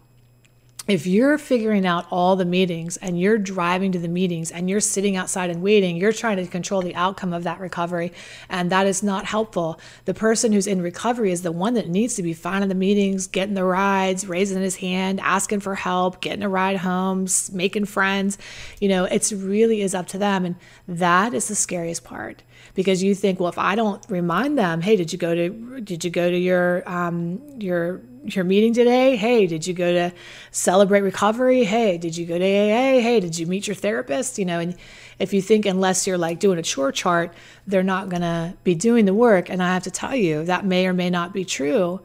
if 0.88 1.08
you're 1.08 1.40
figuring 1.40 1.86
out 1.86 2.06
all 2.12 2.36
the 2.36 2.46
meetings 2.46 2.96
and 2.98 3.20
you're 3.20 3.40
driving 3.40 3.92
to 3.92 3.98
the 3.98 4.08
meetings 4.08 4.52
and 4.52 4.70
you're 4.70 4.80
sitting 4.80 5.16
outside 5.16 5.50
and 5.50 5.64
waiting, 5.64 5.98
you're 5.98 6.14
trying 6.14 6.38
to 6.38 6.46
control 6.46 6.82
the 6.82 6.94
outcome 6.94 7.34
of 7.34 7.44
that 7.44 7.60
recovery, 7.60 8.14
and 8.50 8.72
that 8.72 8.86
is 8.86 9.02
not 9.02 9.26
helpful. 9.26 9.80
The 10.06 10.14
person 10.14 10.52
who's 10.52 10.68
in 10.68 10.84
recovery 10.84 11.32
is 11.32 11.42
the 11.42 11.52
one 11.52 11.74
that 11.74 11.90
needs 11.90 12.14
to 12.16 12.24
be 12.24 12.34
finding 12.34 12.70
the 12.70 12.76
meetings, 12.76 13.26
getting 13.26 13.56
the 13.56 13.64
rides, 13.64 14.28
raising 14.28 14.62
his 14.62 14.76
hand, 14.76 15.20
asking 15.22 15.62
for 15.62 15.74
help, 15.74 16.22
getting 16.22 16.44
a 16.44 16.50
ride 16.50 16.78
home, 16.78 17.28
making 17.52 17.86
friends. 17.86 18.38
You 18.80 18.90
know, 18.90 19.06
it's 19.06 19.34
really 19.34 19.82
is 19.82 19.96
up 19.96 20.08
to 20.10 20.20
them. 20.20 20.46
And 20.46 20.56
that 20.88 21.34
is 21.34 21.48
the 21.48 21.56
scariest 21.56 22.04
part 22.04 22.44
because 22.76 23.02
you 23.02 23.16
think, 23.16 23.40
well, 23.40 23.50
if 23.50 23.58
I 23.58 23.74
don't 23.76 24.06
remind 24.10 24.58
them, 24.58 24.82
hey, 24.82 24.96
did 24.98 25.12
you 25.12 25.18
go 25.18 25.34
to 25.34 25.82
did 25.82 26.04
you 26.04 26.12
go 26.12 26.30
to 26.30 26.38
your 26.38 26.88
um, 26.88 27.42
your 27.60 28.02
your 28.26 28.44
meeting 28.44 28.74
today? 28.74 29.16
Hey, 29.16 29.48
did 29.48 29.66
you 29.66 29.74
go 29.74 29.92
to 29.94 30.14
celebrate 30.52 31.02
recovery? 31.02 31.64
Hey, 31.64 31.98
did 31.98 32.18
you 32.18 32.26
go 32.26 32.38
to 32.38 32.44
AA? 32.44 33.00
Hey, 33.00 33.20
did 33.22 33.40
you 33.40 33.48
meet 33.48 33.66
your 33.66 33.76
therapist? 33.76 34.38
You 34.38 34.46
know, 34.46 34.60
and 34.60 34.76
if 35.20 35.34
you 35.34 35.42
think 35.42 35.66
unless 35.66 36.06
you're 36.06 36.18
like 36.18 36.40
doing 36.40 36.60
a 36.60 36.64
chore 36.64 36.92
chart, 36.92 37.34
they're 37.66 37.82
not 37.84 38.10
gonna 38.10 38.56
be 38.64 38.76
doing 38.76 39.06
the 39.06 39.14
work. 39.14 39.50
And 39.50 39.64
I 39.64 39.74
have 39.74 39.84
to 39.84 39.92
tell 39.92 40.16
you, 40.16 40.44
that 40.46 40.66
may 40.66 40.86
or 40.86 40.94
may 40.94 41.10
not 41.10 41.34
be 41.34 41.46
true. 41.46 42.02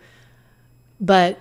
But 1.00 1.38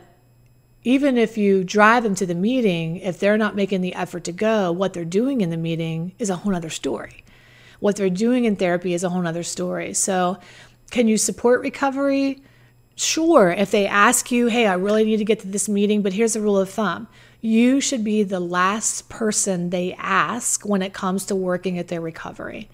even 0.83 1.17
if 1.17 1.37
you 1.37 1.63
drive 1.63 2.03
them 2.03 2.15
to 2.15 2.25
the 2.25 2.33
meeting, 2.33 2.97
if 2.97 3.19
they're 3.19 3.37
not 3.37 3.55
making 3.55 3.81
the 3.81 3.93
effort 3.93 4.23
to 4.23 4.31
go, 4.31 4.71
what 4.71 4.93
they're 4.93 5.05
doing 5.05 5.41
in 5.41 5.49
the 5.51 5.57
meeting 5.57 6.13
is 6.17 6.29
a 6.29 6.37
whole 6.37 6.55
other 6.55 6.69
story. 6.69 7.23
What 7.79 7.95
they're 7.95 8.09
doing 8.09 8.45
in 8.45 8.55
therapy 8.55 8.93
is 8.93 9.03
a 9.03 9.09
whole 9.09 9.25
other 9.25 9.43
story. 9.43 9.93
So, 9.93 10.37
can 10.91 11.07
you 11.07 11.17
support 11.17 11.61
recovery? 11.61 12.41
Sure, 12.95 13.51
if 13.51 13.71
they 13.71 13.87
ask 13.87 14.31
you, 14.31 14.47
hey, 14.47 14.67
I 14.67 14.73
really 14.73 15.05
need 15.05 15.17
to 15.17 15.25
get 15.25 15.39
to 15.41 15.47
this 15.47 15.69
meeting, 15.69 16.01
but 16.01 16.13
here's 16.13 16.35
a 16.35 16.41
rule 16.41 16.57
of 16.57 16.69
thumb 16.69 17.07
you 17.41 17.79
should 17.79 18.03
be 18.03 18.23
the 18.23 18.39
last 18.39 19.07
person 19.07 19.69
they 19.69 19.93
ask 19.93 20.65
when 20.65 20.81
it 20.81 20.93
comes 20.93 21.25
to 21.25 21.35
working 21.35 21.79
at 21.79 21.87
their 21.87 22.01
recovery 22.01 22.69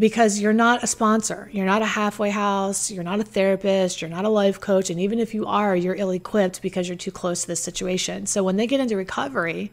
because 0.00 0.40
you're 0.40 0.54
not 0.54 0.82
a 0.82 0.86
sponsor. 0.86 1.50
You're 1.52 1.66
not 1.66 1.82
a 1.82 1.86
halfway 1.86 2.30
house. 2.30 2.90
You're 2.90 3.04
not 3.04 3.20
a 3.20 3.24
therapist. 3.24 4.00
You're 4.00 4.10
not 4.10 4.24
a 4.24 4.30
life 4.30 4.58
coach. 4.58 4.88
And 4.88 4.98
even 4.98 5.18
if 5.18 5.34
you 5.34 5.46
are, 5.46 5.76
you're 5.76 5.94
ill 5.94 6.10
equipped 6.10 6.62
because 6.62 6.88
you're 6.88 6.96
too 6.96 7.10
close 7.10 7.42
to 7.42 7.46
this 7.46 7.62
situation. 7.62 8.26
So 8.26 8.42
when 8.42 8.56
they 8.56 8.66
get 8.66 8.80
into 8.80 8.96
recovery, 8.96 9.70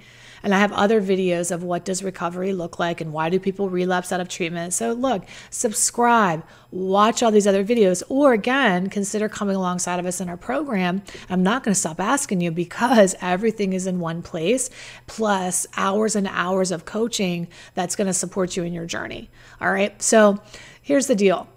and 0.47 0.55
I 0.55 0.59
have 0.59 0.71
other 0.71 1.01
videos 1.01 1.51
of 1.51 1.61
what 1.61 1.83
does 1.83 2.01
recovery 2.01 2.53
look 2.53 2.79
like 2.79 3.01
and 3.01 3.11
why 3.11 3.27
do 3.27 3.37
people 3.37 3.69
relapse 3.69 4.13
out 4.13 4.21
of 4.21 4.29
treatment. 4.29 4.73
So 4.73 4.93
look, 4.93 5.25
subscribe, 5.49 6.41
watch 6.71 7.21
all 7.21 7.31
these 7.31 7.47
other 7.47 7.65
videos, 7.65 8.01
or 8.07 8.31
again, 8.31 8.89
consider 8.89 9.27
coming 9.27 9.57
alongside 9.57 9.99
of 9.99 10.05
us 10.05 10.21
in 10.21 10.29
our 10.29 10.37
program. 10.37 11.01
I'm 11.29 11.43
not 11.43 11.65
going 11.65 11.73
to 11.73 11.79
stop 11.79 11.99
asking 11.99 12.39
you 12.39 12.51
because 12.51 13.13
everything 13.21 13.73
is 13.73 13.87
in 13.87 13.99
one 13.99 14.21
place, 14.21 14.69
plus 15.05 15.67
hours 15.75 16.15
and 16.15 16.27
hours 16.27 16.71
of 16.71 16.85
coaching 16.85 17.49
that's 17.73 17.97
going 17.97 18.07
to 18.07 18.13
support 18.13 18.55
you 18.55 18.63
in 18.63 18.71
your 18.71 18.85
journey. 18.85 19.29
All 19.59 19.69
right. 19.69 20.01
So 20.01 20.41
here's 20.81 21.07
the 21.07 21.15
deal 21.15 21.49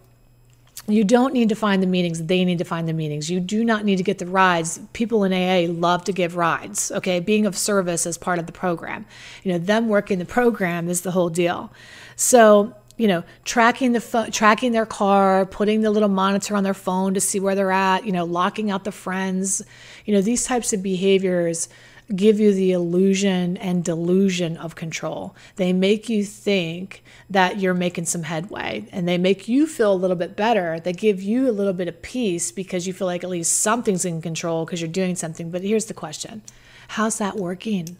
you 0.88 1.04
don't 1.04 1.32
need 1.32 1.48
to 1.50 1.54
find 1.54 1.82
the 1.82 1.86
meetings 1.86 2.24
they 2.24 2.44
need 2.44 2.58
to 2.58 2.64
find 2.64 2.88
the 2.88 2.92
meetings. 2.92 3.30
You 3.30 3.40
do 3.40 3.64
not 3.64 3.84
need 3.84 3.96
to 3.96 4.02
get 4.02 4.18
the 4.18 4.26
rides. 4.26 4.80
People 4.92 5.24
in 5.24 5.32
aa 5.32 5.70
love 5.72 6.04
to 6.04 6.12
give 6.12 6.36
rides 6.36 6.90
okay? 6.92 7.20
Being 7.20 7.46
of 7.46 7.56
service 7.56 8.06
as 8.06 8.18
part 8.18 8.38
of 8.38 8.46
the 8.46 8.52
program. 8.52 9.06
You 9.42 9.52
know 9.52 9.58
them 9.58 9.88
working 9.88 10.18
the 10.18 10.24
program 10.24 10.88
is 10.88 11.02
the 11.02 11.10
whole 11.10 11.30
deal. 11.30 11.72
So 12.16 12.74
you 12.96 13.08
know 13.08 13.24
tracking 13.44 13.92
the 13.92 14.00
fo- 14.00 14.30
tracking 14.30 14.72
their 14.72 14.86
car 14.86 15.46
putting 15.46 15.80
the 15.80 15.90
little 15.90 16.08
monitor 16.08 16.54
on 16.56 16.64
their 16.64 16.74
phone 16.74 17.14
to 17.14 17.20
see 17.20 17.40
where 17.40 17.54
they're 17.54 17.72
at 17.72 18.04
you 18.04 18.12
know 18.12 18.24
locking 18.24 18.70
out 18.70 18.84
the 18.84 18.92
friends. 18.92 19.62
You 20.04 20.14
know 20.14 20.22
these 20.22 20.44
types 20.44 20.72
of 20.72 20.82
behaviors 20.82 21.68
give 22.14 22.40
you 22.40 22.52
the 22.52 22.72
illusion 22.72 23.56
and 23.58 23.84
delusion 23.84 24.56
of 24.56 24.74
control. 24.74 25.34
They 25.56 25.72
make 25.72 26.08
you 26.08 26.24
think 26.24 27.04
that 27.28 27.60
you're 27.60 27.74
making 27.74 28.06
some 28.06 28.24
headway 28.24 28.86
and 28.90 29.06
they 29.06 29.18
make 29.18 29.48
you 29.48 29.66
feel 29.66 29.92
a 29.92 29.94
little 29.94 30.16
bit 30.16 30.36
better. 30.36 30.80
They 30.80 30.92
give 30.92 31.22
you 31.22 31.48
a 31.48 31.52
little 31.52 31.72
bit 31.72 31.88
of 31.88 32.02
peace 32.02 32.50
because 32.50 32.86
you 32.86 32.92
feel 32.92 33.06
like 33.06 33.22
at 33.22 33.30
least 33.30 33.60
something's 33.60 34.04
in 34.04 34.20
control 34.22 34.64
because 34.64 34.80
you're 34.80 34.88
doing 34.88 35.14
something. 35.14 35.50
But 35.50 35.62
here's 35.62 35.86
the 35.86 35.94
question 35.94 36.42
How's 36.88 37.18
that 37.18 37.36
working? 37.36 37.96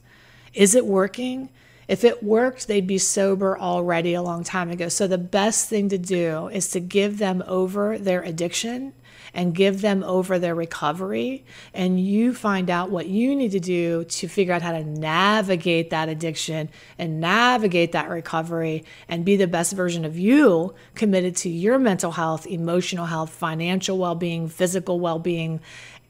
Is 0.55 0.75
it 0.75 0.87
working? 0.87 1.51
If 1.91 2.05
it 2.05 2.23
worked, 2.23 2.69
they'd 2.69 2.87
be 2.87 2.99
sober 2.99 3.59
already 3.59 4.15
a 4.15 4.23
long 4.23 4.45
time 4.45 4.71
ago. 4.71 4.89
So 4.89 5.09
the 5.09 5.19
best 5.19 5.69
thing 5.69 5.89
to 5.89 5.99
do 5.99 6.47
is 6.47 6.69
to 6.69 6.79
give 6.79 7.19
them 7.19 7.43
over 7.49 7.99
their 7.99 8.23
addiction 8.23 8.93
and 9.35 9.57
give 9.57 9.81
them 9.81 10.05
over 10.05 10.39
their 10.39 10.55
recovery. 10.55 11.45
And 11.75 11.99
you 11.99 12.33
find 12.33 12.71
out 12.71 12.93
what 12.93 13.09
you 13.09 13.35
need 13.35 13.51
to 13.51 13.59
do 13.59 14.05
to 14.05 14.29
figure 14.29 14.55
out 14.55 14.63
how 14.63 14.71
to 14.71 14.85
navigate 14.85 15.91
that 15.91 16.09
addiction 16.09 16.69
and 16.97 17.21
navigate 17.21 17.91
that 17.91 18.09
recovery 18.09 18.85
and 19.09 19.25
be 19.25 19.35
the 19.35 19.49
best 19.49 19.73
version 19.73 20.05
of 20.05 20.17
you 20.17 20.73
committed 20.95 21.35
to 21.39 21.49
your 21.49 21.77
mental 21.77 22.13
health, 22.13 22.47
emotional 22.47 23.07
health, 23.07 23.31
financial 23.31 23.99
well 23.99 24.15
being, 24.15 24.47
physical 24.47 25.01
well 25.01 25.19
being 25.19 25.59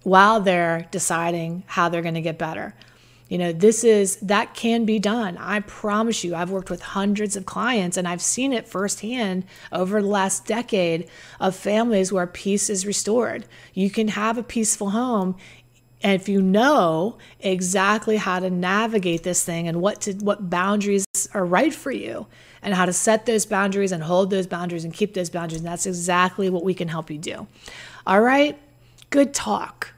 while 0.03 0.43
they're 0.43 0.87
deciding 0.91 1.63
how 1.67 1.89
they're 1.89 2.03
going 2.03 2.13
to 2.13 2.21
get 2.21 2.37
better. 2.37 2.75
You 3.31 3.39
know, 3.39 3.53
this 3.53 3.85
is 3.85 4.17
that 4.17 4.55
can 4.55 4.85
be 4.85 4.99
done. 4.99 5.39
I 5.39 5.61
promise 5.61 6.25
you. 6.25 6.35
I've 6.35 6.51
worked 6.51 6.69
with 6.69 6.83
hundreds 6.83 7.37
of 7.37 7.47
clients 7.47 7.97
and 7.97 8.09
I've 8.09 8.21
seen 8.21 8.53
it 8.53 8.67
firsthand 8.67 9.45
over 9.71 10.03
the 10.03 10.09
last 10.09 10.47
decade 10.47 11.09
of 11.39 11.55
families 11.55 12.13
where 12.13 12.27
peace 12.27 12.69
is 12.69 12.85
restored. 12.85 13.47
You 13.73 13.89
can 13.89 14.09
have 14.09 14.37
a 14.37 14.43
peaceful 14.43 14.91
home 14.91 15.37
if 16.03 16.29
you 16.29 16.43
know 16.43 17.19
exactly 17.39 18.17
how 18.17 18.41
to 18.41 18.51
navigate 18.51 19.23
this 19.23 19.45
thing 19.45 19.69
and 19.69 19.81
what 19.81 20.01
to 20.01 20.15
what 20.15 20.51
boundaries 20.51 21.05
are 21.33 21.45
right 21.45 21.73
for 21.73 21.93
you 21.93 22.27
and 22.63 22.75
how 22.75 22.85
to 22.85 22.93
set 22.93 23.27
those 23.27 23.47
boundaries 23.47 23.93
and 23.93 24.03
hold 24.03 24.31
those 24.31 24.47
boundaries 24.49 24.85
and 24.85 24.93
keep 24.93 25.15
those 25.15 25.31
boundaries, 25.31 25.61
and 25.61 25.69
that's 25.69 25.87
exactly 25.87 26.51
what 26.51 26.65
we 26.65 26.75
can 26.75 26.89
help 26.89 27.11
you 27.11 27.19
do. 27.19 27.47
All 28.07 28.21
right? 28.21 28.59
Good 29.11 29.33
talk. 29.33 29.95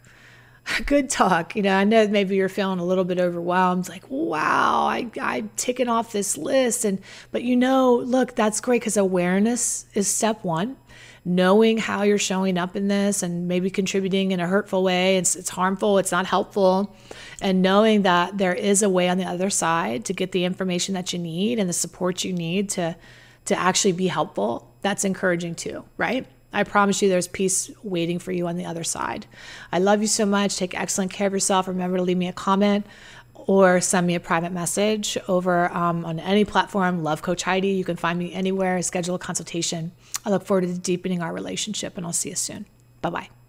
good 0.87 1.11
talk. 1.11 1.57
You 1.57 1.63
know, 1.63 1.75
I 1.77 1.85
know 1.85 2.07
maybe 2.09 2.37
you're 2.37 2.49
feeling 2.49 2.79
a 2.79 2.85
little 2.85 3.05
bit 3.05 3.19
overwhelmed, 3.19 3.89
like, 3.89 4.09
wow, 4.09 4.87
I, 4.87 5.11
I'm 5.21 5.51
ticking 5.57 5.89
off 5.89 6.13
this 6.13 6.37
list. 6.37 6.85
And, 6.85 7.01
but 7.31 7.43
you 7.43 7.57
know, 7.57 7.97
look, 7.97 8.35
that's 8.35 8.61
great 8.61 8.81
because 8.81 8.97
awareness 8.97 9.87
is 9.95 10.09
step 10.09 10.45
one. 10.45 10.77
Knowing 11.25 11.79
how 11.79 12.03
you're 12.03 12.19
showing 12.19 12.59
up 12.59 12.75
in 12.75 12.89
this 12.89 13.23
and 13.23 13.47
maybe 13.47 13.71
contributing 13.71 14.33
in 14.33 14.41
a 14.41 14.47
hurtful 14.47 14.83
way, 14.83 15.17
it's, 15.17 15.37
it's 15.37 15.51
harmful, 15.51 15.99
it's 15.99 16.11
not 16.11 16.27
helpful. 16.27 16.97
And 17.41 17.63
knowing 17.63 18.03
that 18.03 18.39
there 18.39 18.55
is 18.55 18.83
a 18.83 18.89
way 18.89 19.09
on 19.09 19.19
the 19.19 19.25
other 19.25 19.49
side 19.49 20.05
to 20.07 20.13
get 20.13 20.33
the 20.33 20.45
information 20.45 20.95
that 20.95 21.13
you 21.13 21.21
need 21.21 21.61
and 21.61 21.69
the 21.69 21.75
support 21.75 22.25
you 22.25 22.33
need 22.33 22.71
to, 22.71 22.97
to 23.45 23.57
actually 23.57 23.93
be 23.93 24.09
helpful, 24.09 24.69
that's 24.83 25.05
encouraging 25.05 25.55
too, 25.55 25.85
right? 25.97 26.27
I 26.53 26.65
promise 26.65 27.01
you 27.03 27.09
there's 27.09 27.29
peace 27.29 27.71
waiting 27.83 28.19
for 28.19 28.33
you 28.33 28.47
on 28.47 28.57
the 28.57 28.65
other 28.65 28.85
side. 28.85 29.27
I 29.73 29.79
love 29.79 30.01
you 30.01 30.07
so 30.07 30.27
much. 30.27 30.57
Take 30.57 30.79
excellent 30.79 31.13
care 31.13 31.27
of 31.27 31.33
yourself. 31.33 31.69
Remember 31.69 31.97
to 31.97 32.03
leave 32.03 32.19
me 32.19 32.29
a 32.29 32.33
comment 32.33 32.87
or 33.35 33.81
send 33.81 34.07
me 34.07 34.15
a 34.15 34.21
private 34.21 34.53
message 34.53 35.19
over 35.29 35.73
um, 35.73 36.05
on 36.05 36.19
any 36.21 36.45
platform. 36.45 37.03
Love 37.03 37.23
Coach 37.23 37.43
Heidi. 37.43 37.69
You 37.69 37.85
can 37.85 37.97
find 37.97 38.19
me 38.19 38.33
anywhere. 38.33 38.81
Schedule 38.83 39.17
a 39.17 39.19
consultation. 39.19 39.93
I 40.25 40.31
look 40.31 40.45
forward 40.45 40.63
to 40.63 40.79
deepening 40.79 41.23
our 41.23 41.33
relationship, 41.33 41.97
and 41.97 42.07
I'll 42.07 42.13
see 42.13 42.31
you 42.31 42.37
soon. 42.37 42.67
Bye 43.01 43.11
bye. 43.11 43.42